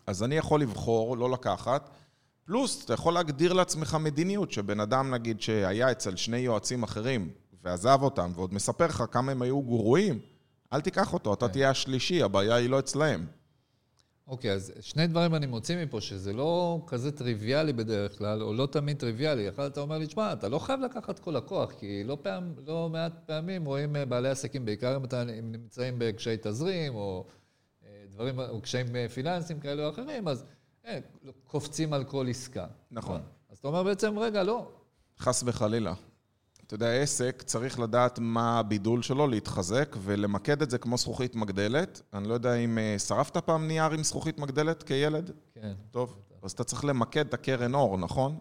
אז 0.06 0.22
אני 0.22 0.36
יכול 0.36 0.60
לבחור, 0.60 1.16
לא 1.16 1.30
לקחת. 1.30 1.90
פלוס, 2.44 2.84
אתה 2.84 2.94
יכול 2.94 3.14
להגדיר 3.14 3.52
לעצמך 3.52 3.96
מדיניות, 4.00 4.52
שבן 4.52 4.80
אדם, 4.80 5.14
נגיד, 5.14 5.40
שהיה 5.40 5.90
אצל 5.90 6.16
שני 6.16 6.38
יועצים 6.38 6.82
אחרים, 6.82 7.30
ועזב 7.62 7.98
אותם, 8.02 8.32
ועוד 8.34 8.54
מספר 8.54 8.86
לך 8.86 9.04
כמה 9.10 9.32
הם 9.32 9.42
היו 9.42 9.62
גרועים, 9.62 10.18
אל 10.74 10.80
תיקח 10.80 11.12
אותו, 11.12 11.34
אתה 11.34 11.46
כן. 11.46 11.52
תהיה 11.52 11.70
השלישי, 11.70 12.22
הבעיה 12.22 12.54
היא 12.54 12.70
לא 12.70 12.78
אצלהם. 12.78 13.26
אוקיי, 14.26 14.52
אז 14.52 14.72
שני 14.80 15.06
דברים 15.06 15.34
אני 15.34 15.46
מוציא 15.46 15.84
מפה, 15.84 16.00
שזה 16.00 16.32
לא 16.32 16.82
כזה 16.86 17.12
טריוויאלי 17.12 17.72
בדרך 17.72 18.18
כלל, 18.18 18.42
או 18.42 18.54
לא 18.54 18.66
תמיד 18.66 18.96
טריוויאלי. 18.96 19.48
אחת 19.48 19.72
אתה 19.72 19.80
אומר 19.80 19.98
לי, 19.98 20.06
תשמע, 20.06 20.32
אתה 20.32 20.48
לא 20.48 20.58
חייב 20.58 20.80
לקחת 20.80 21.18
כל 21.18 21.30
לקוח, 21.30 21.72
כי 21.72 22.04
לא, 22.04 22.18
פעם, 22.22 22.54
לא 22.66 22.88
מעט 22.92 23.12
פעמים 23.26 23.64
רואים 23.64 23.96
אה, 23.96 24.04
בעלי 24.04 24.28
עסקים, 24.28 24.64
בעיקר 24.64 24.96
אם 24.96 25.02
אם 25.38 25.52
נמצאים 25.52 25.94
בקשיי 25.98 26.36
תזרים, 26.42 26.94
או 26.94 27.26
אה, 27.84 28.04
דברים, 28.10 28.38
או 28.38 28.60
קשיים 28.60 28.96
אה, 28.96 29.08
פיננסיים 29.08 29.60
כאלה 29.60 29.84
או 29.84 29.90
אחרים, 29.90 30.28
אז 30.28 30.44
אה, 30.86 30.98
קופצים 31.46 31.92
על 31.92 32.04
כל 32.04 32.26
עסקה. 32.30 32.66
נכון. 32.90 33.20
אז 33.50 33.58
אתה 33.58 33.68
אומר 33.68 33.82
בעצם, 33.82 34.18
רגע, 34.18 34.42
לא. 34.42 34.68
חס 35.18 35.42
וחלילה. 35.46 35.94
אתה 36.66 36.74
יודע, 36.74 36.92
עסק 36.92 37.42
צריך 37.46 37.80
לדעת 37.80 38.18
מה 38.18 38.58
הבידול 38.58 39.02
שלו, 39.02 39.26
להתחזק, 39.26 39.96
ולמקד 40.02 40.62
את 40.62 40.70
זה 40.70 40.78
כמו 40.78 40.98
זכוכית 40.98 41.36
מגדלת. 41.36 42.02
אני 42.12 42.28
לא 42.28 42.34
יודע 42.34 42.54
אם 42.54 42.78
אה, 42.78 42.98
שרפת 42.98 43.36
פעם 43.36 43.68
נייר 43.68 43.90
עם 43.90 44.02
זכוכית 44.02 44.38
מגדלת 44.38 44.82
כילד? 44.82 45.30
כן. 45.54 45.72
טוב, 45.90 46.18
אז 46.42 46.52
אתה 46.52 46.64
צריך 46.64 46.84
למקד 46.84 47.26
את 47.26 47.34
הקרן 47.34 47.74
אור, 47.74 47.98
נכון? 47.98 48.38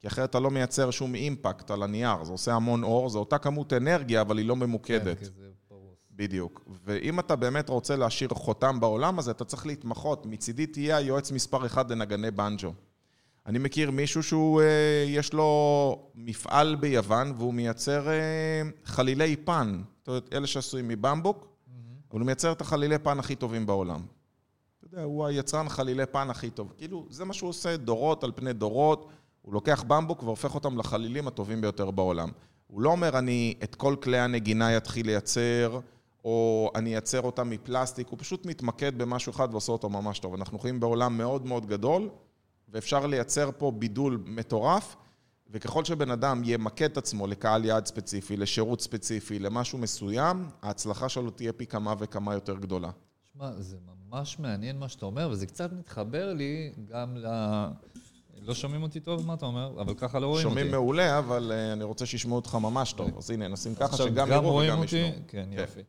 כי 0.00 0.06
אחרת 0.06 0.30
אתה 0.30 0.40
לא 0.40 0.50
מייצר 0.50 0.90
שום 0.90 1.14
אימפקט 1.14 1.70
על 1.70 1.82
הנייר. 1.82 2.24
זה 2.24 2.32
עושה 2.32 2.54
המון 2.54 2.82
אור, 2.82 3.08
זו 3.08 3.18
אותה 3.18 3.38
כמות 3.38 3.72
אנרגיה, 3.72 4.20
אבל 4.20 4.38
היא 4.38 4.46
לא 4.46 4.56
ממוקדת. 4.56 5.18
כן, 5.18 5.24
כי 5.24 5.24
זה 5.24 5.50
פרוס. 5.68 5.98
בדיוק. 6.10 6.64
ואם 6.84 7.20
אתה 7.20 7.36
באמת 7.36 7.68
רוצה 7.68 7.96
להשאיר 7.96 8.30
חותם 8.30 8.80
בעולם 8.80 9.18
הזה, 9.18 9.30
אתה 9.30 9.44
צריך 9.44 9.66
להתמחות. 9.66 10.26
מצידי 10.26 10.66
תהיה 10.66 10.96
היועץ 10.96 11.32
מספר 11.32 11.66
אחד 11.66 11.92
לנגני 11.92 12.30
בנג'ו. 12.30 12.72
אני 13.46 13.58
מכיר 13.58 13.90
מישהו 13.90 14.22
שהוא, 14.22 14.60
אה, 14.60 15.04
יש 15.08 15.32
לו 15.32 16.10
מפעל 16.14 16.74
ביוון, 16.76 17.32
והוא 17.36 17.54
מייצר 17.54 18.08
אה, 18.08 18.62
חלילי 18.84 19.36
פן. 19.36 19.82
זאת 19.98 20.08
אומרת, 20.08 20.28
אלה 20.32 20.46
שעשויים 20.46 20.88
מבמבוק, 20.88 21.48
אבל 22.10 22.20
הוא 22.20 22.26
מייצר 22.26 22.52
את 22.52 22.60
החלילי 22.60 22.98
פן 22.98 23.18
הכי 23.18 23.34
טובים 23.34 23.66
בעולם. 23.66 24.00
אתה 24.78 24.86
יודע, 24.86 25.04
הוא 25.04 25.26
היצרן 25.26 25.68
חלילי 25.68 26.06
פן 26.06 26.30
הכי 26.30 26.50
טוב. 26.50 26.72
כאילו, 26.76 27.06
זה 27.10 27.24
מה 27.24 27.32
שהוא 27.32 27.50
עושה 27.50 27.76
דורות 27.76 28.24
על 28.24 28.32
פני 28.34 28.52
דורות. 28.52 29.08
הוא 29.42 29.54
לוקח 29.54 29.84
במבוק 29.86 30.22
והופך 30.22 30.54
אותם 30.54 30.78
לחלילים 30.78 31.28
הטובים 31.28 31.60
ביותר 31.60 31.90
בעולם. 31.90 32.30
הוא 32.66 32.80
לא 32.80 32.90
אומר, 32.90 33.18
אני 33.18 33.54
את 33.62 33.74
כל 33.74 33.96
כלי 34.02 34.18
הנגינה 34.18 34.76
אתחיל 34.76 35.06
לייצר, 35.06 35.80
או 36.24 36.70
אני 36.74 36.90
אייצר 36.90 37.20
אותם 37.20 37.50
מפלסטיק, 37.50 38.08
הוא 38.08 38.18
פשוט 38.18 38.46
מתמקד 38.46 38.98
במשהו 38.98 39.32
אחד 39.32 39.48
ועושה 39.52 39.72
אותו 39.72 39.88
ממש 39.88 40.18
טוב. 40.18 40.34
אנחנו 40.34 40.58
חיים 40.58 40.80
בעולם 40.80 41.18
מאוד 41.18 41.46
מאוד 41.46 41.66
גדול, 41.66 42.08
ואפשר 42.68 43.06
לייצר 43.06 43.50
פה 43.58 43.70
בידול 43.70 44.22
מטורף, 44.26 44.96
וככל 45.50 45.84
שבן 45.84 46.10
אדם 46.10 46.42
ימקד 46.44 46.90
את 46.90 46.96
עצמו 46.96 47.26
לקהל 47.26 47.64
יעד 47.64 47.86
ספציפי, 47.86 48.36
לשירות 48.36 48.80
ספציפי, 48.80 49.38
למשהו 49.38 49.78
מסוים, 49.78 50.48
ההצלחה 50.62 51.08
שלו 51.08 51.30
תהיה 51.30 51.52
פי 51.52 51.66
כמה 51.66 51.94
וכמה 51.98 52.34
יותר 52.34 52.56
גדולה. 52.56 52.90
שמע, 53.32 53.52
זה 53.58 53.76
ממש 54.10 54.38
מעניין 54.38 54.78
מה 54.78 54.88
שאתה 54.88 55.06
אומר, 55.06 55.28
וזה 55.30 55.46
קצת 55.46 55.72
מתחבר 55.72 56.32
לי 56.32 56.72
גם 56.88 57.16
ל... 57.16 57.26
לא 58.42 58.54
שומעים 58.54 58.82
אותי 58.82 59.00
טוב, 59.00 59.26
מה 59.26 59.34
אתה 59.34 59.46
אומר? 59.46 59.80
אבל 59.80 59.94
ככה 59.94 60.18
לא 60.18 60.26
רואים 60.26 60.46
אותי. 60.46 60.54
שומעים 60.54 60.70
מעולה, 60.70 61.18
אבל 61.18 61.52
אה, 61.54 61.72
אני 61.72 61.84
רוצה 61.84 62.06
שישמעו 62.06 62.36
אותך 62.36 62.54
ממש 62.54 62.92
טוב. 62.92 63.18
אז 63.18 63.30
הנה, 63.30 63.48
נשים 63.48 63.74
ככה 63.74 63.96
שגם 63.96 64.14
גם 64.14 64.30
יראו 64.30 64.56
וגם? 64.56 64.84
ישמעו. 64.84 65.10
כן, 65.10 65.20
כן. 65.28 65.48
יופי. 65.52 65.80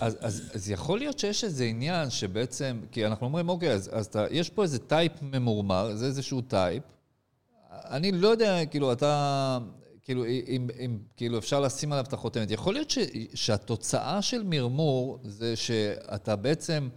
אז, 0.00 0.16
אז, 0.20 0.50
אז 0.54 0.70
יכול 0.70 0.98
להיות 0.98 1.18
שיש 1.18 1.44
איזה 1.44 1.64
עניין 1.64 2.10
שבעצם, 2.10 2.80
כי 2.92 3.06
אנחנו 3.06 3.26
אומרים, 3.26 3.48
אוקיי, 3.48 3.72
אז, 3.72 3.90
אז 3.92 4.06
אתה, 4.06 4.26
יש 4.30 4.50
פה 4.50 4.62
איזה 4.62 4.78
type 4.78 5.12
ממורמר, 5.22 5.94
זה 5.94 6.06
איזשהו 6.06 6.40
type. 6.40 6.82
אני 7.72 8.12
לא 8.12 8.28
יודע, 8.28 8.66
כאילו, 8.66 8.92
אתה, 8.92 9.58
כאילו, 10.02 10.24
אם, 10.24 10.68
אם 10.84 10.98
כאילו 11.16 11.38
אפשר 11.38 11.60
לשים 11.60 11.92
עליו 11.92 12.04
את 12.04 12.12
החותמת. 12.12 12.50
יכול 12.50 12.74
להיות 12.74 12.90
ש, 12.90 12.98
שהתוצאה 13.34 14.22
של 14.22 14.42
מרמור 14.42 15.18
זה 15.24 15.56
שאתה 15.56 16.36
בעצם 16.36 16.88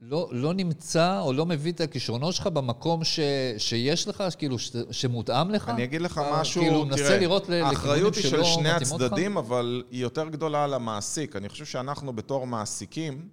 לא, 0.00 0.28
לא 0.32 0.54
נמצא 0.54 1.20
או 1.20 1.32
לא 1.32 1.46
מביא 1.46 1.72
את 1.72 1.80
הכישרונות 1.80 2.34
שלך 2.34 2.46
במקום 2.46 3.04
ש, 3.04 3.20
שיש 3.58 4.08
לך, 4.08 4.24
כאילו, 4.38 4.58
ש, 4.58 4.72
שמותאם 4.90 5.50
לך? 5.50 5.68
אני 5.68 5.84
אגיד 5.84 6.00
לך 6.02 6.20
משהו, 6.32 6.62
כאילו, 6.62 6.84
מנסה 6.84 7.02
תראה, 7.04 7.18
לראות 7.18 7.42
ל- 7.42 7.52
לכיוונים 7.52 7.66
האחריות 7.66 8.14
היא 8.14 8.22
של 8.22 8.44
שני 8.44 8.74
מתאימות 8.74 9.00
לך? 9.00 9.06
הצדדים, 9.06 9.36
אבל 9.36 9.82
היא 9.90 10.02
יותר 10.02 10.28
גדולה 10.28 10.64
על 10.64 10.74
המעסיק. 10.74 11.36
אני 11.36 11.48
חושב 11.48 11.64
שאנחנו 11.64 12.12
בתור 12.12 12.46
מעסיקים, 12.46 13.28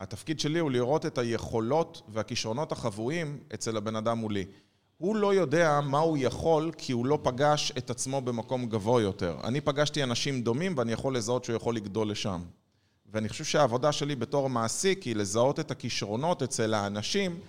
התפקיד 0.00 0.40
שלי 0.40 0.58
הוא 0.58 0.70
לראות 0.70 1.06
את 1.06 1.18
היכולות 1.18 2.02
והכישרונות 2.08 2.72
החבויים 2.72 3.38
אצל 3.54 3.76
הבן 3.76 3.96
אדם 3.96 4.18
מולי. 4.18 4.44
הוא 4.98 5.16
לא 5.16 5.34
יודע 5.34 5.80
מה 5.80 5.98
הוא 5.98 6.16
יכול, 6.20 6.72
כי 6.78 6.92
הוא 6.92 7.06
לא 7.06 7.18
פגש 7.22 7.72
את 7.78 7.90
עצמו 7.90 8.20
במקום 8.20 8.66
גבוה 8.66 9.02
יותר. 9.02 9.36
אני 9.44 9.60
פגשתי 9.60 10.02
אנשים 10.02 10.42
דומים, 10.42 10.74
ואני 10.76 10.92
יכול 10.92 11.16
לזהות 11.16 11.44
שהוא 11.44 11.56
יכול 11.56 11.76
לגדול 11.76 12.10
לשם. 12.10 12.40
ואני 13.12 13.28
חושב 13.28 13.44
שהעבודה 13.44 13.92
שלי 13.92 14.16
בתור 14.16 14.50
מעסיק 14.50 15.02
היא 15.02 15.16
לזהות 15.16 15.60
את 15.60 15.70
הכישרונות 15.70 16.42
אצל 16.42 16.74
האנשים, 16.74 17.40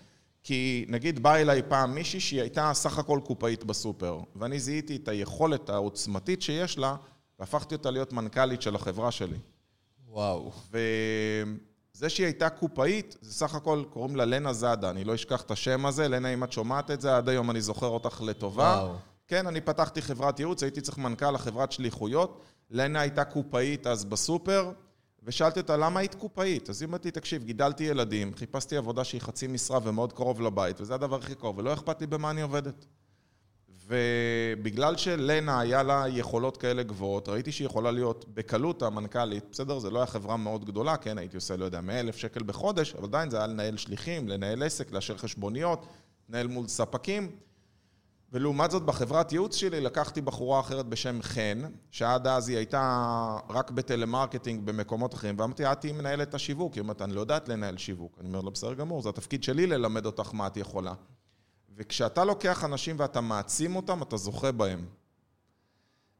כי 0.43 0.85
נגיד 0.89 1.23
באה 1.23 1.41
אליי 1.41 1.61
פעם 1.67 1.95
מישהי 1.95 2.19
שהיא 2.19 2.41
הייתה 2.41 2.71
סך 2.73 2.97
הכל 2.97 3.19
קופאית 3.25 3.63
בסופר, 3.63 4.19
ואני 4.35 4.59
זיהיתי 4.59 4.95
את 4.95 5.07
היכולת 5.07 5.69
העוצמתית 5.69 6.41
שיש 6.41 6.77
לה, 6.77 6.95
והפכתי 7.39 7.75
אותה 7.75 7.91
להיות 7.91 8.13
מנכ"לית 8.13 8.61
של 8.61 8.75
החברה 8.75 9.11
שלי. 9.11 9.37
וואו. 10.07 10.51
וזה 10.71 12.09
שהיא 12.09 12.25
הייתה 12.25 12.49
קופאית, 12.49 13.17
זה 13.21 13.33
סך 13.33 13.55
הכל 13.55 13.83
קוראים 13.89 14.15
לה 14.15 14.25
לנה 14.25 14.53
זאדה, 14.53 14.89
אני 14.89 15.03
לא 15.03 15.15
אשכח 15.15 15.41
את 15.41 15.51
השם 15.51 15.85
הזה, 15.85 16.07
לנה 16.07 16.33
אם 16.33 16.43
את 16.43 16.51
שומעת 16.51 16.91
את 16.91 17.01
זה, 17.01 17.17
עד 17.17 17.29
היום 17.29 17.51
אני 17.51 17.61
זוכר 17.61 17.87
אותך 17.87 18.21
לטובה. 18.21 18.81
וואו. 18.83 18.95
כן, 19.27 19.47
אני 19.47 19.61
פתחתי 19.61 20.01
חברת 20.01 20.39
ייעוץ, 20.39 20.63
הייתי 20.63 20.81
צריך 20.81 20.97
מנכ"ל 20.97 21.31
לחברת 21.31 21.71
שליחויות, 21.71 22.41
לנה 22.69 22.99
הייתה 22.99 23.23
קופאית 23.23 23.87
אז 23.87 24.05
בסופר, 24.05 24.71
ושאלתי 25.23 25.59
אותה, 25.59 25.77
למה 25.77 25.99
היית 25.99 26.15
קופאית? 26.15 26.69
אז 26.69 26.81
היא 26.81 26.89
אמרתי, 26.89 27.11
תקשיב, 27.11 27.43
גידלתי 27.43 27.83
ילדים, 27.83 28.35
חיפשתי 28.35 28.77
עבודה 28.77 29.03
שהיא 29.03 29.21
חצי 29.21 29.47
משרה 29.47 29.79
ומאוד 29.83 30.13
קרוב 30.13 30.41
לבית, 30.41 30.81
וזה 30.81 30.95
הדבר 30.95 31.15
הכי 31.15 31.35
קרוב, 31.35 31.57
ולא 31.57 31.73
אכפת 31.73 32.01
לי 32.01 32.07
במה 32.07 32.31
אני 32.31 32.41
עובדת. 32.41 32.85
ובגלל 33.87 34.97
שלנה 34.97 35.59
היה 35.59 35.83
לה 35.83 36.05
יכולות 36.07 36.57
כאלה 36.57 36.83
גבוהות, 36.83 37.29
ראיתי 37.29 37.51
שהיא 37.51 37.65
יכולה 37.65 37.91
להיות 37.91 38.25
בקלות 38.33 38.81
המנכ"לית, 38.81 39.43
בסדר? 39.51 39.79
זה 39.79 39.89
לא 39.89 39.99
היה 39.99 40.05
חברה 40.05 40.37
מאוד 40.37 40.65
גדולה, 40.65 40.97
כן, 40.97 41.17
הייתי 41.17 41.35
עושה, 41.35 41.57
לא 41.57 41.65
יודע, 41.65 41.81
100 41.81 41.99
אלף 41.99 42.17
שקל 42.17 42.43
בחודש, 42.43 42.95
אבל 42.95 43.03
עדיין 43.03 43.29
זה 43.29 43.37
היה 43.37 43.47
לנהל 43.47 43.77
שליחים, 43.77 44.27
לנהל 44.27 44.63
עסק, 44.63 44.91
לאשר 44.91 45.17
חשבוניות, 45.17 45.87
לנהל 46.29 46.47
מול 46.47 46.67
ספקים. 46.67 47.31
ולעומת 48.33 48.71
זאת, 48.71 48.83
בחברת 48.83 49.31
ייעוץ 49.31 49.55
שלי 49.55 49.81
לקחתי 49.81 50.21
בחורה 50.21 50.59
אחרת 50.59 50.85
בשם 50.85 51.21
חן, 51.21 51.61
שעד 51.91 52.27
אז 52.27 52.49
היא 52.49 52.57
הייתה 52.57 53.37
רק 53.49 53.71
בטלמרקטינג 53.71 54.65
במקומות 54.65 55.13
אחרים, 55.13 55.35
ואמרתי, 55.39 55.71
את 55.71 55.81
תהיי 55.81 55.91
מנהלת 55.93 56.33
השיווק, 56.33 56.73
היא 56.73 56.81
אומרת, 56.81 57.01
אני 57.01 57.13
לא 57.13 57.21
יודעת 57.21 57.49
לנהל 57.49 57.77
שיווק. 57.77 58.17
אני 58.19 58.27
אומר 58.27 58.41
לה, 58.41 58.49
בסדר 58.49 58.73
גמור, 58.73 59.01
זה 59.01 59.09
התפקיד 59.09 59.43
שלי 59.43 59.67
ללמד 59.67 60.05
אותך 60.05 60.29
מה 60.33 60.47
את 60.47 60.57
יכולה. 60.57 60.93
וכשאתה 61.75 62.25
לוקח 62.25 62.63
אנשים 62.65 62.95
ואתה 62.99 63.21
מעצים 63.21 63.75
אותם, 63.75 64.01
אתה 64.01 64.17
זוכה 64.17 64.51
בהם. 64.51 64.85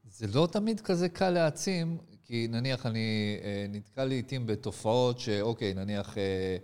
זה 0.04 0.26
לא 0.34 0.48
תמיד 0.52 0.80
כזה 0.80 1.08
קל 1.08 1.30
להעצים, 1.30 1.98
כי 2.22 2.48
נניח 2.50 2.86
אני 2.86 3.38
אה, 3.42 3.66
נתקל 3.68 4.04
לעיתים 4.04 4.46
בתופעות 4.46 5.20
שאוקיי, 5.20 5.74
נניח 5.74 6.18
אה, 6.18 6.56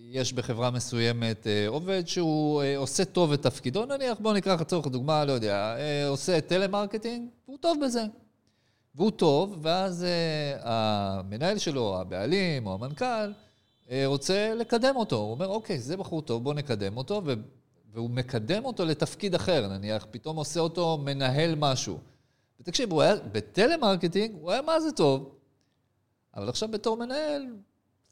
יש 0.00 0.32
בחברה 0.32 0.70
מסוימת 0.70 1.46
אה, 1.46 1.68
עובד 1.68 2.06
שהוא 2.06 2.62
אה, 2.62 2.76
עושה 2.76 3.04
טוב 3.04 3.32
את 3.32 3.42
תפקידו, 3.42 3.86
נניח 3.86 4.18
בואו 4.20 4.34
ניקח 4.34 4.60
לצורך 4.60 4.86
הדוגמה, 4.86 5.24
לא 5.24 5.32
יודע, 5.32 5.76
אה, 5.78 6.08
עושה 6.08 6.40
טלמרקטינג, 6.40 7.28
והוא 7.48 7.58
טוב 7.58 7.78
בזה. 7.84 8.02
והוא 8.94 9.10
טוב, 9.10 9.58
ואז 9.62 10.06
המנהל 10.60 11.58
שלו, 11.58 12.00
הבעלים 12.00 12.66
או 12.66 12.74
המנכ"ל, 12.74 13.32
רוצה 14.04 14.54
לקדם 14.54 14.96
אותו. 14.96 15.16
הוא 15.16 15.30
אומר, 15.30 15.46
אוקיי, 15.46 15.78
זה 15.78 15.96
בחור 15.96 16.22
טוב, 16.22 16.44
בואו 16.44 16.54
נקדם 16.54 16.96
אותו. 16.96 17.22
והוא 17.92 18.10
מקדם 18.10 18.64
אותו 18.64 18.84
לתפקיד 18.84 19.34
אחר, 19.34 19.68
נניח, 19.68 20.06
פתאום 20.10 20.36
עושה 20.36 20.60
אותו 20.60 20.98
מנהל 21.04 21.54
משהו. 21.54 21.98
ותקשיב, 22.60 22.92
הוא 22.92 23.02
היה, 23.02 23.14
בטלמרקטינג 23.32 24.34
הוא 24.40 24.50
היה 24.50 24.62
מה 24.62 24.80
זה 24.80 24.92
טוב, 24.92 25.34
אבל 26.36 26.48
עכשיו 26.48 26.68
בתור 26.68 26.96
מנהל, 26.96 27.46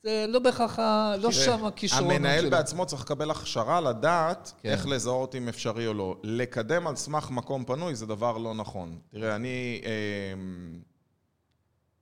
זה 0.07 0.27
לא 0.29 0.39
בהכרח, 0.39 0.79
לא 1.19 1.33
שם 1.33 1.65
הכישרונות 1.65 2.11
שלו. 2.11 2.17
המנהל 2.17 2.51
בעצמו 2.51 2.87
צריך 2.87 3.03
לקבל 3.03 3.31
הכשרה 3.31 3.81
לדעת 3.81 4.53
כן. 4.63 4.69
איך 4.69 4.87
לזהות 4.87 5.35
אם 5.35 5.49
אפשרי 5.49 5.87
או 5.87 5.95
לא. 5.95 6.17
לקדם 6.23 6.87
על 6.87 6.97
סמך 6.97 7.31
מקום 7.31 7.65
פנוי 7.65 7.95
זה 7.95 8.07
דבר 8.07 8.39
לא 8.39 8.55
נכון. 8.55 8.99
תראה, 9.11 9.37
אני... 9.37 9.81
אמ, 9.85 10.81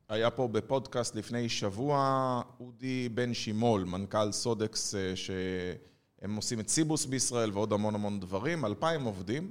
היה 0.08 0.30
פה 0.30 0.48
בפודקאסט 0.48 1.14
לפני 1.14 1.48
שבוע 1.48 2.42
אודי 2.60 3.08
בן 3.08 3.34
שימול, 3.34 3.84
מנכ"ל 3.84 4.32
סודקס, 4.32 4.94
אה, 4.94 5.12
שהם 5.16 6.36
עושים 6.36 6.60
את 6.60 6.68
סיבוס 6.68 7.04
בישראל 7.04 7.50
ועוד 7.52 7.72
המון 7.72 7.94
המון 7.94 8.20
דברים, 8.20 8.64
אלפיים 8.64 9.04
עובדים. 9.04 9.50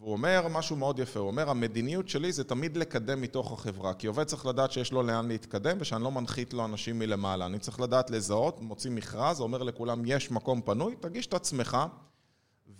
והוא 0.00 0.12
אומר 0.12 0.46
משהו 0.50 0.76
מאוד 0.76 0.98
יפה, 0.98 1.20
הוא 1.20 1.26
אומר, 1.26 1.50
המדיניות 1.50 2.08
שלי 2.08 2.32
זה 2.32 2.44
תמיד 2.44 2.76
לקדם 2.76 3.20
מתוך 3.20 3.52
החברה, 3.52 3.94
כי 3.94 4.06
עובד 4.06 4.24
צריך 4.24 4.46
לדעת 4.46 4.72
שיש 4.72 4.92
לו 4.92 5.02
לאן 5.02 5.28
להתקדם 5.28 5.76
ושאני 5.80 6.04
לא 6.04 6.10
מנחית 6.10 6.54
לו 6.54 6.64
אנשים 6.64 6.98
מלמעלה. 6.98 7.46
אני 7.46 7.58
צריך 7.58 7.80
לדעת 7.80 8.10
לזהות, 8.10 8.60
מוציא 8.60 8.90
מכרז, 8.90 9.40
אומר 9.40 9.62
לכולם, 9.62 10.02
יש 10.06 10.30
מקום 10.30 10.60
פנוי, 10.60 10.96
תגיש 11.00 11.26
את 11.26 11.34
עצמך, 11.34 11.76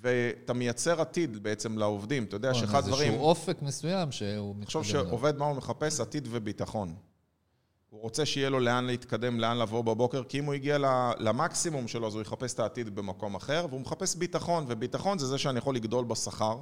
ואתה 0.01 0.53
מייצר 0.53 1.01
עתיד 1.01 1.43
בעצם 1.43 1.79
לעובדים. 1.79 2.25
אתה 2.25 2.37
יודע 2.37 2.55
שאחד 2.55 2.85
הדברים... 2.85 3.09
איזשהו 3.09 3.27
אופק 3.27 3.63
מסוים 3.63 4.13
שהוא 4.13 4.55
תחשוב 4.61 4.83
מתקדם 4.83 4.97
אליו. 5.01 5.11
שעובד 5.11 5.39
מה 5.39 5.45
הוא 5.45 5.57
מחפש? 5.57 6.01
עתיד 6.01 6.29
וביטחון. 6.31 6.95
הוא 7.91 8.01
רוצה 8.01 8.27
שיהיה 8.27 8.51
לו 8.51 8.61
לאן 8.61 8.85
להתקדם, 8.85 9.41
לאן 9.41 9.59
לבוא 9.59 9.85
בבוקר, 9.85 10.23
כי 10.25 10.39
אם 10.39 10.45
הוא 10.45 10.55
הגיע 10.55 10.79
למקסימום 11.19 11.89
שלו, 11.89 12.07
אז 12.07 12.15
הוא 12.15 12.23
יחפש 12.23 12.55
את 12.55 12.61
העתיד 12.61 12.95
במקום 12.95 13.35
אחר, 13.35 13.67
והוא 13.69 13.81
מחפש 13.81 14.17
ביטחון, 14.17 14.65
וביטחון 14.69 15.19
זה 15.19 15.27
זה 15.27 15.39
שאני 15.39 15.59
יכול 15.59 15.75
לגדול 15.75 16.05
בשכר, 16.05 16.59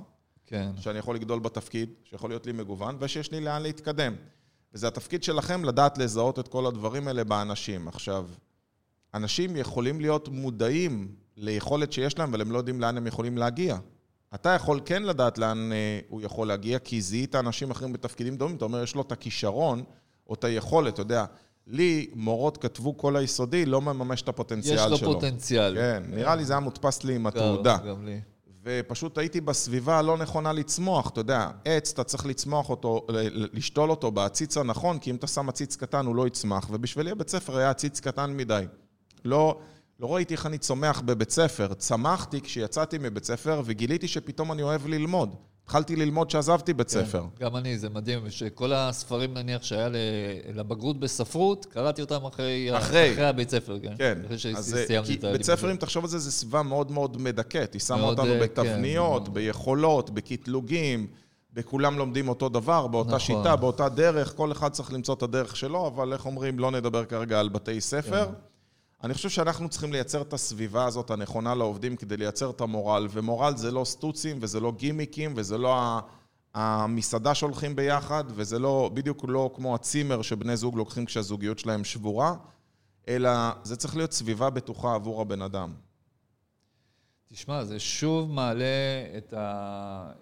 כן. 0.48 0.70
שאני 0.80 0.98
יכול 0.98 1.14
לגדול 1.14 1.38
בתפקיד, 1.38 1.90
שיכול 2.04 2.30
להיות 2.30 2.46
לי 2.46 2.52
מגוון, 2.52 2.96
ושיש 3.00 3.32
לי 3.32 3.40
לאן 3.40 3.62
להתקדם. 3.62 4.14
וזה 4.74 4.88
התפקיד 4.88 5.22
שלכם 5.22 5.64
לדעת 5.64 5.98
לזהות 5.98 6.38
את 6.38 6.48
כל 6.48 6.66
הדברים 6.66 7.08
האלה 7.08 7.24
באנשים. 7.24 7.88
עכשיו, 7.88 8.26
אנשים 9.14 9.56
יכולים 9.56 10.00
להיות 10.00 10.28
מודעים 10.28 11.08
ליכולת 11.36 11.92
שיש 11.92 12.18
להם, 12.18 12.28
אבל 12.28 12.40
הם 12.40 12.52
לא 12.52 12.58
יודעים 12.58 12.80
לאן 12.80 12.96
הם 12.96 13.06
יכולים 13.06 13.38
להגיע. 13.38 13.78
אתה 14.34 14.48
יכול 14.48 14.80
כן 14.84 15.02
לדעת 15.02 15.38
לאן 15.38 15.72
אה, 15.72 16.00
הוא 16.08 16.22
יכול 16.22 16.48
להגיע, 16.48 16.78
כי 16.78 17.00
זיהית 17.00 17.34
אנשים 17.34 17.70
אחרים 17.70 17.92
בתפקידים 17.92 18.36
דומים, 18.36 18.56
אתה 18.56 18.64
אומר, 18.64 18.82
יש 18.82 18.94
לו 18.94 19.02
את 19.02 19.12
הכישרון 19.12 19.82
או 20.26 20.34
את 20.34 20.44
היכולת, 20.44 20.94
אתה 20.94 21.02
יודע. 21.02 21.24
לי, 21.66 22.10
מורות 22.14 22.56
כתבו 22.56 22.96
כל 22.96 23.16
היסודי, 23.16 23.66
לא 23.66 23.80
מממש 23.80 24.22
את 24.22 24.28
הפוטנציאל 24.28 24.74
יש 24.74 24.80
שלו. 24.80 24.90
לו 24.90 24.98
פוטנציאל. 24.98 25.74
כן, 25.74 26.02
נראה 26.08 26.34
לי 26.34 26.44
זה 26.44 26.52
היה 26.52 26.60
מודפס 26.60 27.04
לי 27.04 27.14
עם 27.14 27.26
התעודה. 27.26 27.78
גם 27.88 28.06
לי. 28.06 28.20
ופשוט 28.68 29.18
הייתי 29.18 29.40
בסביבה 29.40 29.98
הלא 29.98 30.16
נכונה 30.16 30.52
לצמוח, 30.52 31.10
אתה 31.10 31.20
יודע, 31.20 31.50
עץ, 31.64 31.90
אתה 31.92 32.04
צריך 32.04 32.26
לצמוח 32.26 32.70
אותו, 32.70 33.06
לשתול 33.52 33.90
אותו 33.90 34.10
בעציץ 34.10 34.56
הנכון, 34.56 34.98
כי 34.98 35.10
אם 35.10 35.16
אתה 35.16 35.26
שם 35.26 35.48
עציץ 35.48 35.76
קטן 35.76 36.06
הוא 36.06 36.16
לא 36.16 36.26
יצמח, 36.26 36.68
ובשבילי 36.70 37.10
הבית 37.10 37.28
ספר 37.28 37.56
היה 37.56 37.70
עציץ 37.70 38.00
קטן 38.00 38.36
מדי. 38.36 38.64
לא, 39.24 39.58
לא 40.00 40.14
ראיתי 40.14 40.34
איך 40.34 40.46
אני 40.46 40.58
צומח 40.58 41.00
בבית 41.00 41.30
ספר, 41.30 41.74
צמחתי 41.74 42.40
כשיצאתי 42.40 42.98
מבית 43.00 43.24
ספר 43.24 43.62
וגיליתי 43.64 44.08
שפתאום 44.08 44.52
אני 44.52 44.62
אוהב 44.62 44.86
ללמוד. 44.86 45.34
התחלתי 45.68 45.96
ללמוד 45.96 46.28
כשעזבתי 46.28 46.74
בית 46.74 46.88
ספר. 46.88 47.24
כן, 47.38 47.44
גם 47.44 47.56
אני, 47.56 47.78
זה 47.78 47.88
מדהים, 47.88 48.30
שכל 48.30 48.72
הספרים 48.72 49.34
נניח 49.34 49.62
שהיה 49.62 49.88
לבגרות 50.54 51.00
בספרות, 51.00 51.66
קראתי 51.66 52.00
אותם 52.00 52.24
אחרי, 52.24 52.78
אחרי. 52.78 53.12
אחרי 53.12 53.26
הבית 53.26 53.50
ספר, 53.50 53.78
כן. 53.82 53.94
כן, 53.98 54.18
אחרי 54.26 54.38
שסיימתי 54.38 54.96
את 54.98 55.06
בית 55.06 55.24
הלימודים. 55.24 55.42
ספר, 55.42 55.70
אם 55.70 55.76
תחשוב 55.76 56.04
על 56.04 56.10
זה, 56.10 56.18
זה 56.18 56.32
סביבה 56.32 56.62
מאוד 56.62 56.92
מאוד 56.92 57.20
מדכאת. 57.20 57.72
היא 57.72 57.80
שמה 57.80 58.02
אותנו 58.02 58.32
אה, 58.32 58.40
בתבניות, 58.40 59.26
כן. 59.28 59.34
ביכולות, 59.34 60.10
בקטלוגים, 60.10 61.06
בכולם 61.52 61.98
לומדים 61.98 62.28
אותו 62.28 62.48
דבר, 62.48 62.86
באותה 62.86 63.08
נכון. 63.16 63.20
שיטה, 63.20 63.56
באותה 63.56 63.88
דרך, 63.88 64.36
כל 64.36 64.52
אחד 64.52 64.68
צריך 64.68 64.92
למצוא 64.92 65.14
את 65.14 65.22
הדרך 65.22 65.56
שלו, 65.56 65.86
אבל 65.86 66.12
איך 66.12 66.26
אומרים, 66.26 66.58
לא 66.58 66.70
נדבר 66.70 67.04
כרגע 67.04 67.40
על 67.40 67.48
בתי 67.48 67.80
ספר. 67.80 68.26
כן. 68.26 68.32
אני 69.04 69.14
חושב 69.14 69.28
שאנחנו 69.28 69.68
צריכים 69.68 69.92
לייצר 69.92 70.22
את 70.22 70.32
הסביבה 70.32 70.84
הזאת 70.84 71.10
הנכונה 71.10 71.54
לעובדים 71.54 71.96
כדי 71.96 72.16
לייצר 72.16 72.50
את 72.50 72.60
המורל, 72.60 73.06
ומורל 73.10 73.56
זה 73.56 73.70
לא 73.70 73.84
סטוצים, 73.84 74.38
וזה 74.40 74.60
לא 74.60 74.72
גימיקים, 74.72 75.32
וזה 75.36 75.58
לא 75.58 76.00
המסעדה 76.54 77.34
שהולכים 77.34 77.76
ביחד, 77.76 78.24
וזה 78.28 78.58
לא, 78.58 78.90
בדיוק 78.94 79.24
לא 79.28 79.50
כמו 79.54 79.74
הצימר 79.74 80.22
שבני 80.22 80.56
זוג 80.56 80.76
לוקחים 80.76 81.04
כשהזוגיות 81.04 81.58
שלהם 81.58 81.84
שבורה, 81.84 82.34
אלא 83.08 83.30
זה 83.62 83.76
צריך 83.76 83.96
להיות 83.96 84.12
סביבה 84.12 84.50
בטוחה 84.50 84.94
עבור 84.94 85.20
הבן 85.20 85.42
אדם. 85.42 85.74
תשמע, 87.28 87.64
זה 87.64 87.78
שוב 87.78 88.30
מעלה 88.30 88.64
את 89.18 89.32
ה... 89.32 90.12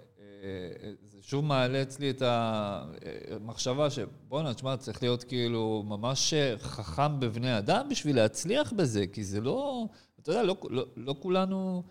אה, 1.26 1.30
שוב 1.30 1.44
מעלה 1.44 1.82
אצלי 1.82 2.10
את 2.10 2.22
המחשבה 2.22 3.90
שבואנה, 3.90 4.54
תשמע, 4.54 4.76
צריך 4.76 5.02
להיות 5.02 5.24
כאילו 5.24 5.82
ממש 5.86 6.34
חכם 6.58 7.20
בבני 7.20 7.58
אדם 7.58 7.88
בשביל 7.90 8.16
להצליח 8.16 8.72
בזה, 8.72 9.06
כי 9.06 9.24
זה 9.24 9.40
לא... 9.40 9.84
אתה 10.22 10.30
יודע, 10.30 10.42
לא, 10.42 10.56
לא, 10.70 10.86
לא 10.96 11.14
כולנו... 11.20 11.82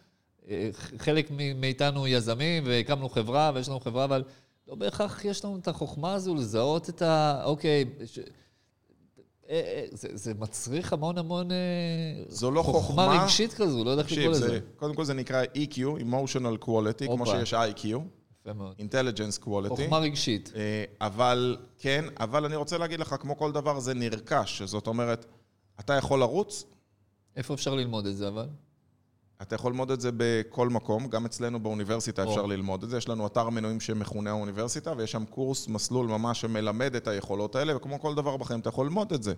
אה, 0.50 0.70
חלק 0.98 1.32
מאיתנו 1.56 2.08
יזמים 2.08 2.64
והקמנו 2.66 3.10
חברה 3.10 3.52
ויש 3.56 3.70
לנו 3.70 3.80
חברה, 3.80 4.04
אבל 4.04 4.24
לא 4.68 4.76
בהכרח 4.76 5.26
יש 5.26 5.46
לנו 5.46 5.58
את 5.58 5.68
החוכמה 5.68 6.14
הזו 6.14 6.36
לזהות 6.36 6.90
את 6.90 7.02
ה... 7.02 7.42
אוקיי, 7.46 7.86
ש... 8.06 8.20
אה, 8.20 8.24
אה, 9.50 9.86
זה, 9.92 10.08
זה 10.14 10.34
מצריך 10.34 10.94
המון 10.94 11.18
המון 11.18 11.52
אה, 11.52 11.58
זו 12.28 12.52
לא 12.52 12.62
חוכמה 12.64 12.82
חוכמה. 12.82 13.24
רגשית 13.24 13.54
כזו, 13.54 13.84
לא 13.84 13.90
יודע 13.90 14.04
איך 14.04 14.12
לקרוא 14.12 14.34
זה, 14.34 14.46
לזה. 14.46 14.60
קודם 14.76 14.96
כל 14.96 15.06
זה 15.06 15.14
נקרא 15.14 15.44
EQ, 15.44 15.78
Emotional 15.78 16.66
Quality, 16.66 17.06
כמו. 17.06 17.26
שיש 17.26 17.54
IQ, 17.54 17.88
יפה 18.46 18.54
מאוד. 18.54 18.76
Intelligence 18.80 19.44
Quality. 19.46 19.68
חוכמה 19.68 19.98
רגשית. 19.98 20.52
אה, 20.56 20.84
אבל, 21.02 21.58
כן, 21.80 22.06
אבל 22.20 22.46
אני 22.46 22.56
רוצה 22.56 22.78
להגיד 22.78 23.00
לך, 23.00 23.16
כמו 23.20 23.38
כל 23.38 23.52
דבר, 23.52 23.80
זה 23.80 23.94
נרכש. 23.94 24.62
זאת 24.62 24.88
אומרת, 24.88 25.26
אתה 25.80 25.94
יכול 25.94 26.20
לרוץ, 26.20 26.64
איפה 27.36 27.54
אפשר 27.54 27.76
ללמוד 27.76 28.06
את 28.06 28.18
זה 28.18 28.28
אבל? 28.28 28.48
אתה 29.42 29.56
יכול 29.56 29.72
ללמוד 29.72 29.92
את 29.92 30.02
זה 30.02 30.10
בכל 30.18 30.70
מקום, 30.70 31.08
גם 31.08 31.26
אצלנו 31.26 31.60
באוניברסיטה 31.60 32.24
או. 32.24 32.30
אפשר 32.30 32.46
ללמוד 32.46 32.84
את 32.84 32.90
זה. 32.90 32.98
יש 32.98 33.10
לנו 33.10 33.28
אתר 33.28 33.50
מנויים 33.50 33.80
שמכונה 33.80 34.30
האוניברסיטה, 34.30 34.94
ויש 34.98 35.12
שם 35.12 35.26
קורס, 35.26 35.68
מסלול 35.68 36.08
ממש 36.08 36.42
שמלמד 36.42 36.96
את 36.96 37.08
היכולות 37.08 37.56
האלה, 37.56 37.78
וכמו 37.78 38.00
כל 38.00 38.16
דבר 38.16 38.38
בחיים, 38.38 38.60
אתה 38.60 38.70
יכול 38.70 38.86
ללמוד 38.86 39.14
את 39.14 39.24
זה. 39.24 39.34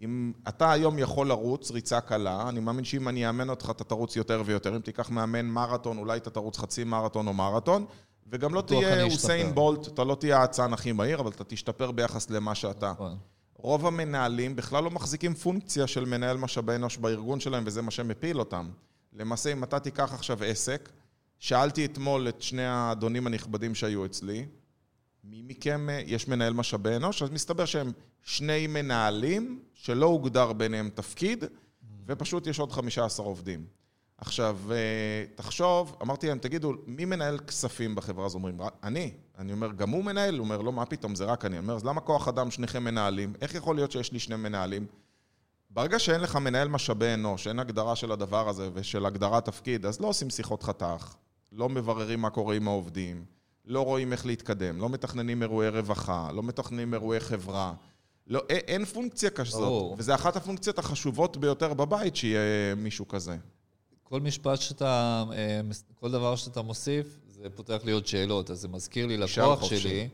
אם 0.00 0.32
אתה 0.48 0.72
היום 0.72 0.98
יכול 0.98 1.28
לרוץ 1.28 1.70
ריצה 1.70 2.00
קלה, 2.00 2.48
אני 2.48 2.60
מאמין 2.60 2.84
שאם 2.84 3.08
אני 3.08 3.28
אאמן 3.28 3.50
אותך, 3.50 3.70
אתה 3.70 3.84
תרוץ 3.84 4.16
יותר 4.16 4.42
ויותר. 4.46 4.76
אם 4.76 4.80
תיקח 4.80 5.10
מאמן 5.10 5.46
מרתון, 5.46 5.98
אולי 5.98 6.18
אתה 6.18 6.30
תרוץ 6.30 6.58
חצי 6.58 6.84
מרתון 6.84 7.26
או 7.26 7.32
מרתון, 7.32 7.86
וגם 8.26 8.54
לא 8.54 8.60
תהיה 8.60 9.04
אוסיין. 9.04 9.54
בולט, 9.54 9.88
אתה 9.88 10.04
לא 10.04 10.14
תהיה 10.14 10.38
האצן 10.38 10.72
הכי 10.72 10.92
מהיר, 10.92 11.20
אבל 11.20 11.30
אתה 11.30 11.44
תשתפר 11.44 11.90
ביחס 11.90 12.30
למה 12.30 12.54
שאתה. 12.54 12.92
נכון. 12.92 13.16
רוב 13.54 13.86
המנהלים 13.86 14.56
בכלל 14.56 14.84
לא 14.84 14.90
מחזיקים 14.90 15.34
פונקציה 15.34 15.86
של 15.86 16.04
מנהל 16.04 16.36
משאבי 16.36 16.74
אנוש 16.74 16.96
בארגון 16.96 17.40
שלהם, 17.40 17.62
וזה 17.66 17.82
מה 17.82 17.90
שמפיל 17.90 18.38
אותם. 18.38 18.70
למעשה, 19.12 19.52
אם 19.52 19.64
אתה 19.64 19.80
תיקח 19.80 20.14
עכשיו 20.14 20.44
עסק, 20.44 20.88
שאלתי 21.38 21.84
אתמול 21.84 22.28
את 22.28 22.42
שני 22.42 22.64
האדונים 22.64 23.26
הנכבדים 23.26 23.74
שהיו 23.74 24.04
אצלי, 24.04 24.46
מי 25.24 25.42
מכם 25.42 25.90
אה, 25.90 26.02
יש 26.06 26.28
מנהל 26.28 26.52
משאבי 26.52 26.96
אנוש? 26.96 27.22
אז 27.22 27.30
מסתבר 27.30 27.64
שהם 27.64 27.92
שני 28.22 28.66
מנהלים 28.66 29.62
שלא 29.74 30.06
הוגדר 30.06 30.52
ביניהם 30.52 30.90
תפקיד, 30.94 31.44
ופשוט 32.06 32.46
יש 32.46 32.58
עוד 32.58 32.72
15 32.72 33.26
עובדים. 33.26 33.66
עכשיו, 34.22 34.58
אה, 34.70 34.76
תחשוב, 35.34 35.96
אמרתי 36.02 36.28
להם, 36.28 36.38
תגידו, 36.38 36.72
מי 36.86 37.04
מנהל 37.04 37.38
כספים 37.38 37.94
בחברה 37.94 38.26
הזו? 38.26 38.38
אומרים, 38.38 38.62
"רק 38.62 38.74
אני. 38.82 39.12
אני 39.38 39.52
אומר, 39.52 39.72
גם 39.72 39.90
הוא 39.90 40.04
מנהל? 40.04 40.34
הוא 40.38 40.44
אומר, 40.44 40.60
לא, 40.60 40.72
מה 40.72 40.86
פתאום, 40.86 41.14
זה 41.14 41.24
רק 41.24 41.44
אני. 41.44 41.58
אני 41.58 41.64
אומר, 41.64 41.74
אז 41.74 41.84
למה 41.84 42.00
כוח 42.00 42.28
אדם 42.28 42.50
שניכם 42.50 42.84
מנהלים? 42.84 43.32
איך 43.40 43.54
יכול 43.54 43.76
להיות 43.76 43.92
שיש 43.92 44.12
לי 44.12 44.18
שני 44.18 44.36
מנהלים? 44.36 44.86
ברגע 45.70 45.98
שאין 45.98 46.20
לך 46.20 46.36
מנהל 46.36 46.68
משאבי 46.68 47.14
אנוש, 47.14 47.46
אין 47.46 47.58
הגדרה 47.58 47.96
של 47.96 48.12
הדבר 48.12 48.48
הזה 48.48 48.70
ושל 48.74 49.06
הגדרת 49.06 49.44
תפקיד, 49.44 49.86
אז 49.86 50.00
לא 50.00 50.06
עושים 50.06 50.30
שיחות 50.30 50.62
חתך, 50.62 51.14
לא 51.52 51.68
מבררים 51.68 52.20
מה 52.20 52.30
קורה 52.30 52.54
עם 52.54 52.68
העובדים, 52.68 53.24
לא 53.64 53.84
רואים 53.84 54.12
איך 54.12 54.26
להתקדם, 54.26 54.80
לא 54.80 54.88
מתכננים 54.88 55.42
אירועי 55.42 55.68
רווחה, 55.68 56.32
לא 56.32 56.42
מתכננים 56.42 56.94
אירועי 56.94 57.20
חברה. 57.20 57.74
לא, 58.26 58.42
אין, 58.48 58.84
פונקציה 58.84 59.30
כזאת, 59.30 59.60
ברור. 59.60 59.94
וזו 59.98 60.14
אחת 60.14 60.36
הפונקציות 60.36 60.78
החשובות 60.78 61.36
ביותר 61.36 61.74
בבית, 61.74 62.16
שיהיה 62.16 62.74
מישהו 62.74 63.08
כזה. 63.08 63.36
כל 64.12 64.20
משפט 64.20 64.60
שאתה, 64.60 65.24
אה, 65.32 65.60
כל 65.94 66.10
דבר 66.10 66.36
שאתה 66.36 66.62
מוסיף, 66.62 67.18
זה 67.28 67.50
פותח 67.50 67.80
לי 67.84 67.92
עוד 67.92 68.06
שאלות. 68.06 68.50
אז 68.50 68.60
זה 68.60 68.68
מזכיר 68.68 69.06
לי 69.06 69.16
לקוח. 69.16 69.64
שלי, 69.64 70.08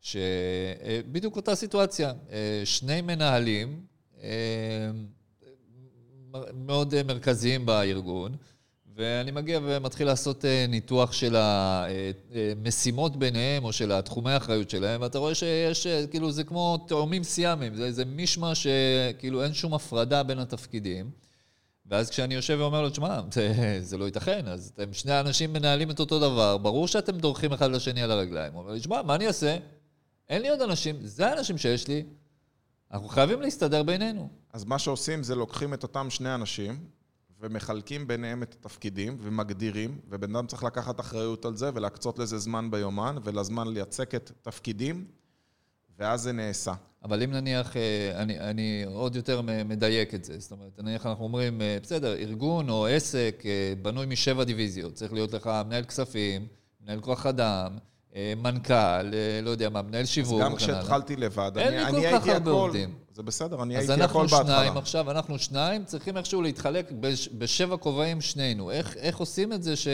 שבדיוק 0.00 1.36
אותה 1.36 1.54
סיטואציה. 1.54 2.12
אה, 2.30 2.62
שני 2.64 3.00
מנהלים 3.00 3.80
אה, 4.22 4.90
מאוד 6.54 6.94
אה, 6.94 7.02
מרכזיים 7.02 7.66
בארגון, 7.66 8.36
ואני 8.96 9.30
מגיע 9.30 9.60
ומתחיל 9.62 10.06
לעשות 10.06 10.44
אה, 10.44 10.66
ניתוח 10.68 11.12
של 11.12 11.36
המשימות 11.38 13.16
ביניהם, 13.16 13.64
או 13.64 13.72
של 13.72 13.92
התחומי 13.92 14.32
האחריות 14.32 14.70
שלהם, 14.70 15.00
ואתה 15.02 15.18
רואה 15.18 15.34
שיש, 15.34 15.86
אה, 15.86 16.06
כאילו, 16.06 16.32
זה 16.32 16.44
כמו 16.44 16.78
תאומים 16.88 17.24
סיאמיים, 17.24 17.74
זה 17.74 17.84
איזה 17.84 18.04
מישמע 18.04 18.52
שכאילו 18.54 19.44
אין 19.44 19.54
שום 19.54 19.74
הפרדה 19.74 20.22
בין 20.22 20.38
התפקידים. 20.38 21.10
ואז 21.88 22.10
כשאני 22.10 22.34
יושב 22.34 22.56
ואומר 22.60 22.82
לו, 22.82 22.90
תשמע, 22.90 23.20
זה, 23.32 23.78
זה 23.80 23.98
לא 23.98 24.04
ייתכן, 24.04 24.48
אז 24.48 24.72
אתם 24.74 24.92
שני 24.92 25.20
אנשים 25.20 25.52
מנהלים 25.52 25.90
את 25.90 26.00
אותו 26.00 26.18
דבר, 26.18 26.58
ברור 26.58 26.88
שאתם 26.88 27.18
דורכים 27.18 27.52
אחד 27.52 27.70
לשני 27.70 28.02
על 28.02 28.10
הרגליים. 28.10 28.52
הוא 28.52 28.62
אומר 28.62 28.72
לי, 28.72 28.80
תשמע, 28.80 29.02
מה 29.02 29.14
אני 29.14 29.26
אעשה? 29.26 29.56
אין 30.28 30.42
לי 30.42 30.48
עוד 30.48 30.60
אנשים, 30.60 30.96
זה 31.00 31.28
האנשים 31.28 31.58
שיש 31.58 31.88
לי, 31.88 32.04
אנחנו 32.92 33.08
חייבים 33.08 33.40
להסתדר 33.40 33.82
בינינו. 33.82 34.28
אז 34.52 34.64
מה 34.64 34.78
שעושים 34.78 35.22
זה 35.22 35.34
לוקחים 35.34 35.74
את 35.74 35.82
אותם 35.82 36.10
שני 36.10 36.34
אנשים 36.34 36.84
ומחלקים 37.40 38.06
ביניהם 38.06 38.42
את 38.42 38.56
התפקידים 38.58 39.18
ומגדירים, 39.20 40.00
ובן 40.08 40.36
אדם 40.36 40.46
צריך 40.46 40.64
לקחת 40.64 41.00
אחריות 41.00 41.44
על 41.44 41.56
זה 41.56 41.70
ולהקצות 41.74 42.18
לזה 42.18 42.38
זמן 42.38 42.70
ביומן 42.70 43.16
ולזמן 43.24 43.68
לייצק 43.68 44.14
תפקידים, 44.42 45.04
ואז 45.98 46.22
זה 46.22 46.32
נעשה. 46.32 46.72
אבל 47.04 47.22
אם 47.22 47.30
נניח, 47.30 47.76
אה, 47.76 48.22
אני, 48.22 48.40
אני 48.40 48.84
עוד 48.86 49.16
יותר 49.16 49.40
מדייק 49.42 50.14
את 50.14 50.24
זה, 50.24 50.38
זאת 50.38 50.52
אומרת, 50.52 50.70
נניח 50.78 51.06
אנחנו 51.06 51.24
אומרים, 51.24 51.62
אה, 51.62 51.78
בסדר, 51.82 52.16
ארגון 52.16 52.68
או 52.68 52.86
עסק 52.86 53.42
אה, 53.46 53.72
בנוי 53.82 54.06
משבע 54.06 54.44
דיוויזיות, 54.44 54.94
צריך 54.94 55.12
להיות 55.12 55.32
לך 55.32 55.50
מנהל 55.66 55.84
כספים, 55.84 56.46
מנהל 56.84 57.00
כוח 57.00 57.26
אדם, 57.26 57.78
מנכ"ל, 58.36 59.02
לא 59.42 59.50
יודע 59.50 59.68
מה, 59.68 59.82
מנהל 59.82 60.04
שיווק. 60.04 60.40
גם 60.42 60.52
וכן 60.52 60.64
הלאה. 60.64 60.80
כשהתחלתי 60.80 61.16
לבד, 61.16 61.52
אין 61.56 61.66
אני, 61.68 61.76
לי 61.76 61.84
אני 61.84 61.92
כל 61.92 61.98
כך 61.98 62.12
הייתי 62.12 62.30
הרבה 62.30 62.50
הכל. 62.50 62.60
עובדים. 62.60 62.94
זה 63.18 63.22
בסדר, 63.22 63.62
אני 63.62 63.78
אז 63.78 63.90
הייתי 63.90 64.04
הכל 64.04 64.20
אנחנו 64.20 64.28
שניים 64.28 64.46
בהתחלה. 64.46 64.80
עכשיו, 64.80 65.10
אנחנו 65.10 65.38
שניים, 65.38 65.84
צריכים 65.84 66.16
איכשהו 66.16 66.42
להתחלק 66.42 66.92
בש, 67.00 67.28
בשבע 67.38 67.76
כובעים 67.76 68.20
שנינו. 68.20 68.70
איך, 68.70 68.96
איך 68.96 69.18
עושים 69.18 69.52
את 69.52 69.62
זה 69.62 69.76
ש... 69.76 69.88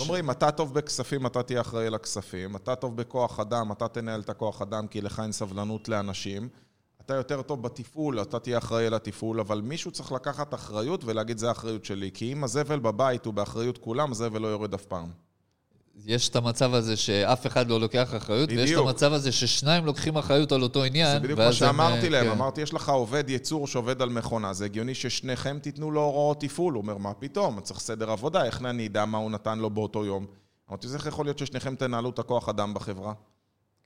אומרים, 0.00 0.30
אתה 0.30 0.50
טוב 0.50 0.74
בכספים, 0.74 1.26
אתה 1.26 1.42
תהיה 1.42 1.60
אחראי 1.60 1.90
לכספים, 1.90 2.56
אתה 2.56 2.74
טוב 2.74 2.96
בכוח 2.96 3.40
אדם, 3.40 3.72
אתה 3.72 3.88
תנהל 3.88 4.20
את 4.20 4.30
הכוח 4.30 4.62
אדם 4.62 4.86
כי 4.86 5.00
לך 5.00 5.20
אין 5.20 5.32
סבלנות 5.32 5.88
לאנשים, 5.88 6.48
אתה 7.00 7.14
יותר 7.14 7.42
טוב 7.42 7.62
בתפעול, 7.62 8.22
אתה 8.22 8.38
תהיה 8.38 8.58
אחראי 8.58 8.86
על 8.86 8.94
התפעול, 8.94 9.40
אבל 9.40 9.60
מישהו 9.60 9.90
צריך 9.90 10.12
לקחת 10.12 10.54
אחריות 10.54 11.04
ולהגיד, 11.04 11.38
זה 11.38 11.48
האחריות 11.48 11.84
שלי. 11.84 12.10
כי 12.14 12.32
אם 12.32 12.44
הזבל 12.44 12.78
בבית 12.78 13.26
הוא 13.26 13.34
באחריות 13.34 13.78
כולם, 13.78 14.12
הזבל 14.12 14.40
לא 14.40 14.48
יורד 14.48 14.74
אף 14.74 14.84
פעם. 14.84 15.10
יש 15.96 16.28
את 16.28 16.36
המצב 16.36 16.74
הזה 16.74 16.96
שאף 16.96 17.46
אחד 17.46 17.68
לא 17.68 17.80
לוקח 17.80 18.14
אחריות, 18.16 18.50
ויש 18.50 18.60
את 18.60 18.64
בדיוק. 18.66 18.88
המצב 18.88 19.12
הזה 19.12 19.32
ששניים 19.32 19.84
לוקחים 19.84 20.16
אחריות 20.16 20.52
על 20.52 20.62
אותו 20.62 20.84
עניין. 20.84 21.12
זה 21.12 21.20
בדיוק 21.20 21.38
מה 21.38 21.44
ואז 21.44 21.54
הם, 21.54 21.68
שאמרתי 21.68 22.04
אה, 22.04 22.08
להם, 22.08 22.24
כן. 22.24 22.30
אמרתי, 22.30 22.60
יש 22.60 22.74
לך 22.74 22.88
עובד 22.88 23.30
ייצור 23.30 23.66
שעובד 23.66 24.02
על 24.02 24.08
מכונה, 24.08 24.52
זה 24.52 24.64
הגיוני 24.64 24.94
ששניכם 24.94 25.58
תיתנו 25.62 25.90
לו 25.90 26.00
הוראות 26.00 26.40
תפעול. 26.40 26.74
הוא 26.74 26.82
אומר, 26.82 26.98
מה 26.98 27.14
פתאום? 27.14 27.60
צריך 27.60 27.80
סדר 27.80 28.10
עבודה, 28.10 28.44
איך 28.44 28.62
אני 28.64 28.86
אדע 28.86 29.04
מה 29.04 29.18
הוא 29.18 29.30
נתן 29.30 29.58
לו 29.58 29.70
באותו 29.70 30.04
יום? 30.04 30.26
אמרתי, 30.70 30.86
אז 30.86 30.94
איך 30.94 31.06
יכול 31.06 31.26
להיות 31.26 31.38
ששניכם 31.38 31.74
תנהלו 31.74 32.10
את 32.10 32.18
הכוח 32.18 32.48
אדם 32.48 32.74
בחברה? 32.74 33.12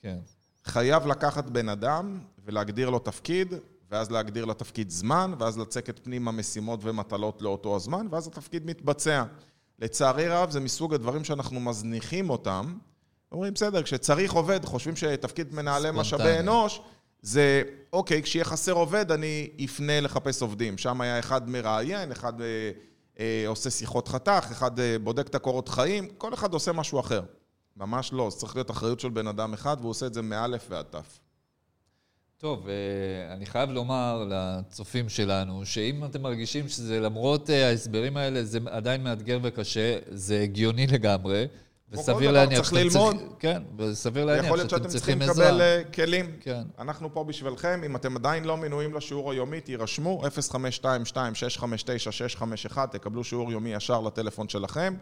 כן. 0.02 0.18
חייב 0.64 1.06
לקחת 1.06 1.44
בן 1.44 1.68
אדם 1.68 2.20
ולהגדיר 2.44 2.90
לו 2.90 2.98
תפקיד, 2.98 3.54
ואז 3.90 4.10
להגדיר 4.10 4.44
לתפקיד 4.44 4.90
זמן, 4.90 5.34
ואז 5.38 5.58
לצקת 5.58 5.98
פנימה 6.04 6.32
משימות 6.32 6.80
ומטלות 6.82 7.42
לאותו 7.42 7.76
הזמן, 7.76 8.06
ואז 8.10 8.26
התפקיד 8.26 8.66
מתבצע. 8.66 9.24
לצערי 9.78 10.28
רב, 10.28 10.50
זה 10.50 10.60
מסוג 10.60 10.94
הדברים 10.94 11.24
שאנחנו 11.24 11.60
מזניחים 11.60 12.30
אותם. 12.30 12.74
אומרים, 13.32 13.54
בסדר, 13.54 13.82
כשצריך 13.82 14.32
עובד, 14.32 14.64
חושבים 14.64 14.96
שתפקיד 14.96 15.54
מנהלי 15.54 15.88
משאבי. 15.92 16.38
אנוש, 16.38 16.80
זה, 17.22 17.62
אוקיי, 17.92 18.22
כשיהיה 18.22 18.44
חסר 18.44 18.72
עובד, 18.72 19.12
אני 19.12 19.50
אפנה 19.64 20.00
לחפש 20.00 20.42
עובדים. 20.42 20.78
שם 20.78 21.00
היה 21.00 21.18
אחד 21.18 21.48
מראיין, 21.48 22.12
אחד 22.12 22.40
אה, 22.40 22.70
אה, 23.20 23.44
עושה 23.46 23.70
שיחות 23.70 24.08
חתך, 24.08 24.46
אחד 24.50 24.80
אה, 24.80 24.96
בודק 24.98 25.26
את 25.26 25.34
הקורות 25.34 25.68
חיים, 25.68 26.08
כל 26.18 26.34
אחד 26.34 26.52
עושה 26.52 26.72
משהו 26.72 27.00
אחר. 27.00 27.22
ממש 27.76 28.12
לא, 28.12 28.30
זה 28.30 28.36
צריך 28.36 28.56
להיות 28.56 28.70
אחריות 28.70 29.00
של 29.00 29.08
בן 29.08 29.26
אדם 29.26 29.52
אחד, 29.52 29.76
והוא 29.80 29.90
עושה 29.90 30.06
את 30.06 30.14
זה 30.14 30.22
מאלף 30.22 30.66
ועד 30.70 30.86
תף. 30.90 31.18
טוב, 32.40 32.68
אה, 32.68 32.74
אני 33.34 33.46
חייב 33.46 33.70
לומר 33.70 34.26
לצופים 34.30 35.08
שלנו, 35.08 35.66
שאם 35.66 36.04
אתם 36.04 36.22
מרגישים 36.22 36.68
שזה 36.68 37.00
למרות 37.00 37.50
אה, 37.50 37.68
ההסברים 37.68 38.16
האלה, 38.16 38.44
זה 38.44 38.58
עדיין 38.70 39.02
מאתגר 39.04 39.38
וקשה, 39.42 39.98
זה 40.10 40.40
הגיוני 40.40 40.86
לגמרי. 40.86 41.46
כל 41.90 41.96
וסביר 42.00 42.16
דבר, 42.18 42.30
להניח 42.32 42.54
צריך 42.58 42.66
שאתם 42.66 42.76
ללמוד. 42.78 43.16
צריכים- 43.16 43.32
כן, 43.38 43.62
וסביר 43.76 44.24
להניח 44.24 44.44
יכול 44.44 44.56
להיות 44.58 44.70
שאתם 44.70 44.82
שאתם 44.82 44.92
צריכים 44.92 45.18
צריכים 45.18 45.30
עזרה. 45.30 45.50
לקבל 45.50 45.60
אה, 45.60 45.82
כלים. 45.94 46.26
כן. 46.40 46.62
אנחנו 46.78 47.12
פה 47.14 47.24
בשבילכם, 47.24 47.80
אם 47.86 47.96
אתם 47.96 48.16
עדיין 48.16 48.44
לא 48.44 48.56
מנויים 48.56 48.94
לשיעור 48.94 49.32
היומי, 49.32 49.60
תירשמו, 49.60 50.22
0522-659-651, 51.62 52.86
תקבלו 52.90 53.24
שיעור 53.24 53.52
יומי 53.52 53.74
ישר 53.74 54.00
לטלפון 54.00 54.48
שלכם, 54.48 54.94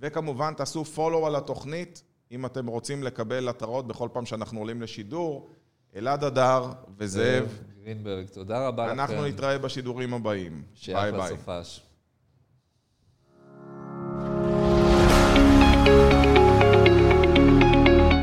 וכמובן 0.00 0.54
תעשו 0.54 0.84
follow 0.96 1.26
על 1.26 1.36
התוכנית, 1.36 2.02
אם 2.32 2.46
אתם 2.46 2.66
רוצים 2.66 3.02
לקבל 3.02 3.48
התראות 3.48 3.86
בכל 3.86 4.08
פעם 4.12 4.26
שאנחנו 4.26 4.60
עולים 4.60 4.82
לשידור. 4.82 5.48
אלעד 5.96 6.24
אדר 6.24 6.64
וזאב, 6.98 7.44
גרינברג, 7.84 8.26
תודה 8.26 8.66
רבה 8.68 8.86
לכם. 8.86 9.00
אנחנו 9.00 9.26
נתראה 9.26 9.58
בשידורים 9.58 10.14
הבאים. 10.14 10.62
ביי 10.86 11.12
ביי. 11.12 11.28
סופש. 11.28 11.80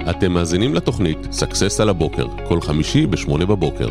אתם 0.09 0.31
מאזינים 0.31 0.73
לתוכנית 0.75 1.17
Success 1.17 1.81
על 1.81 1.89
הבוקר, 1.89 2.25
כל 2.47 2.61
חמישי 2.61 3.05
ב-8 3.05 3.45
בבוקר. 3.45 3.87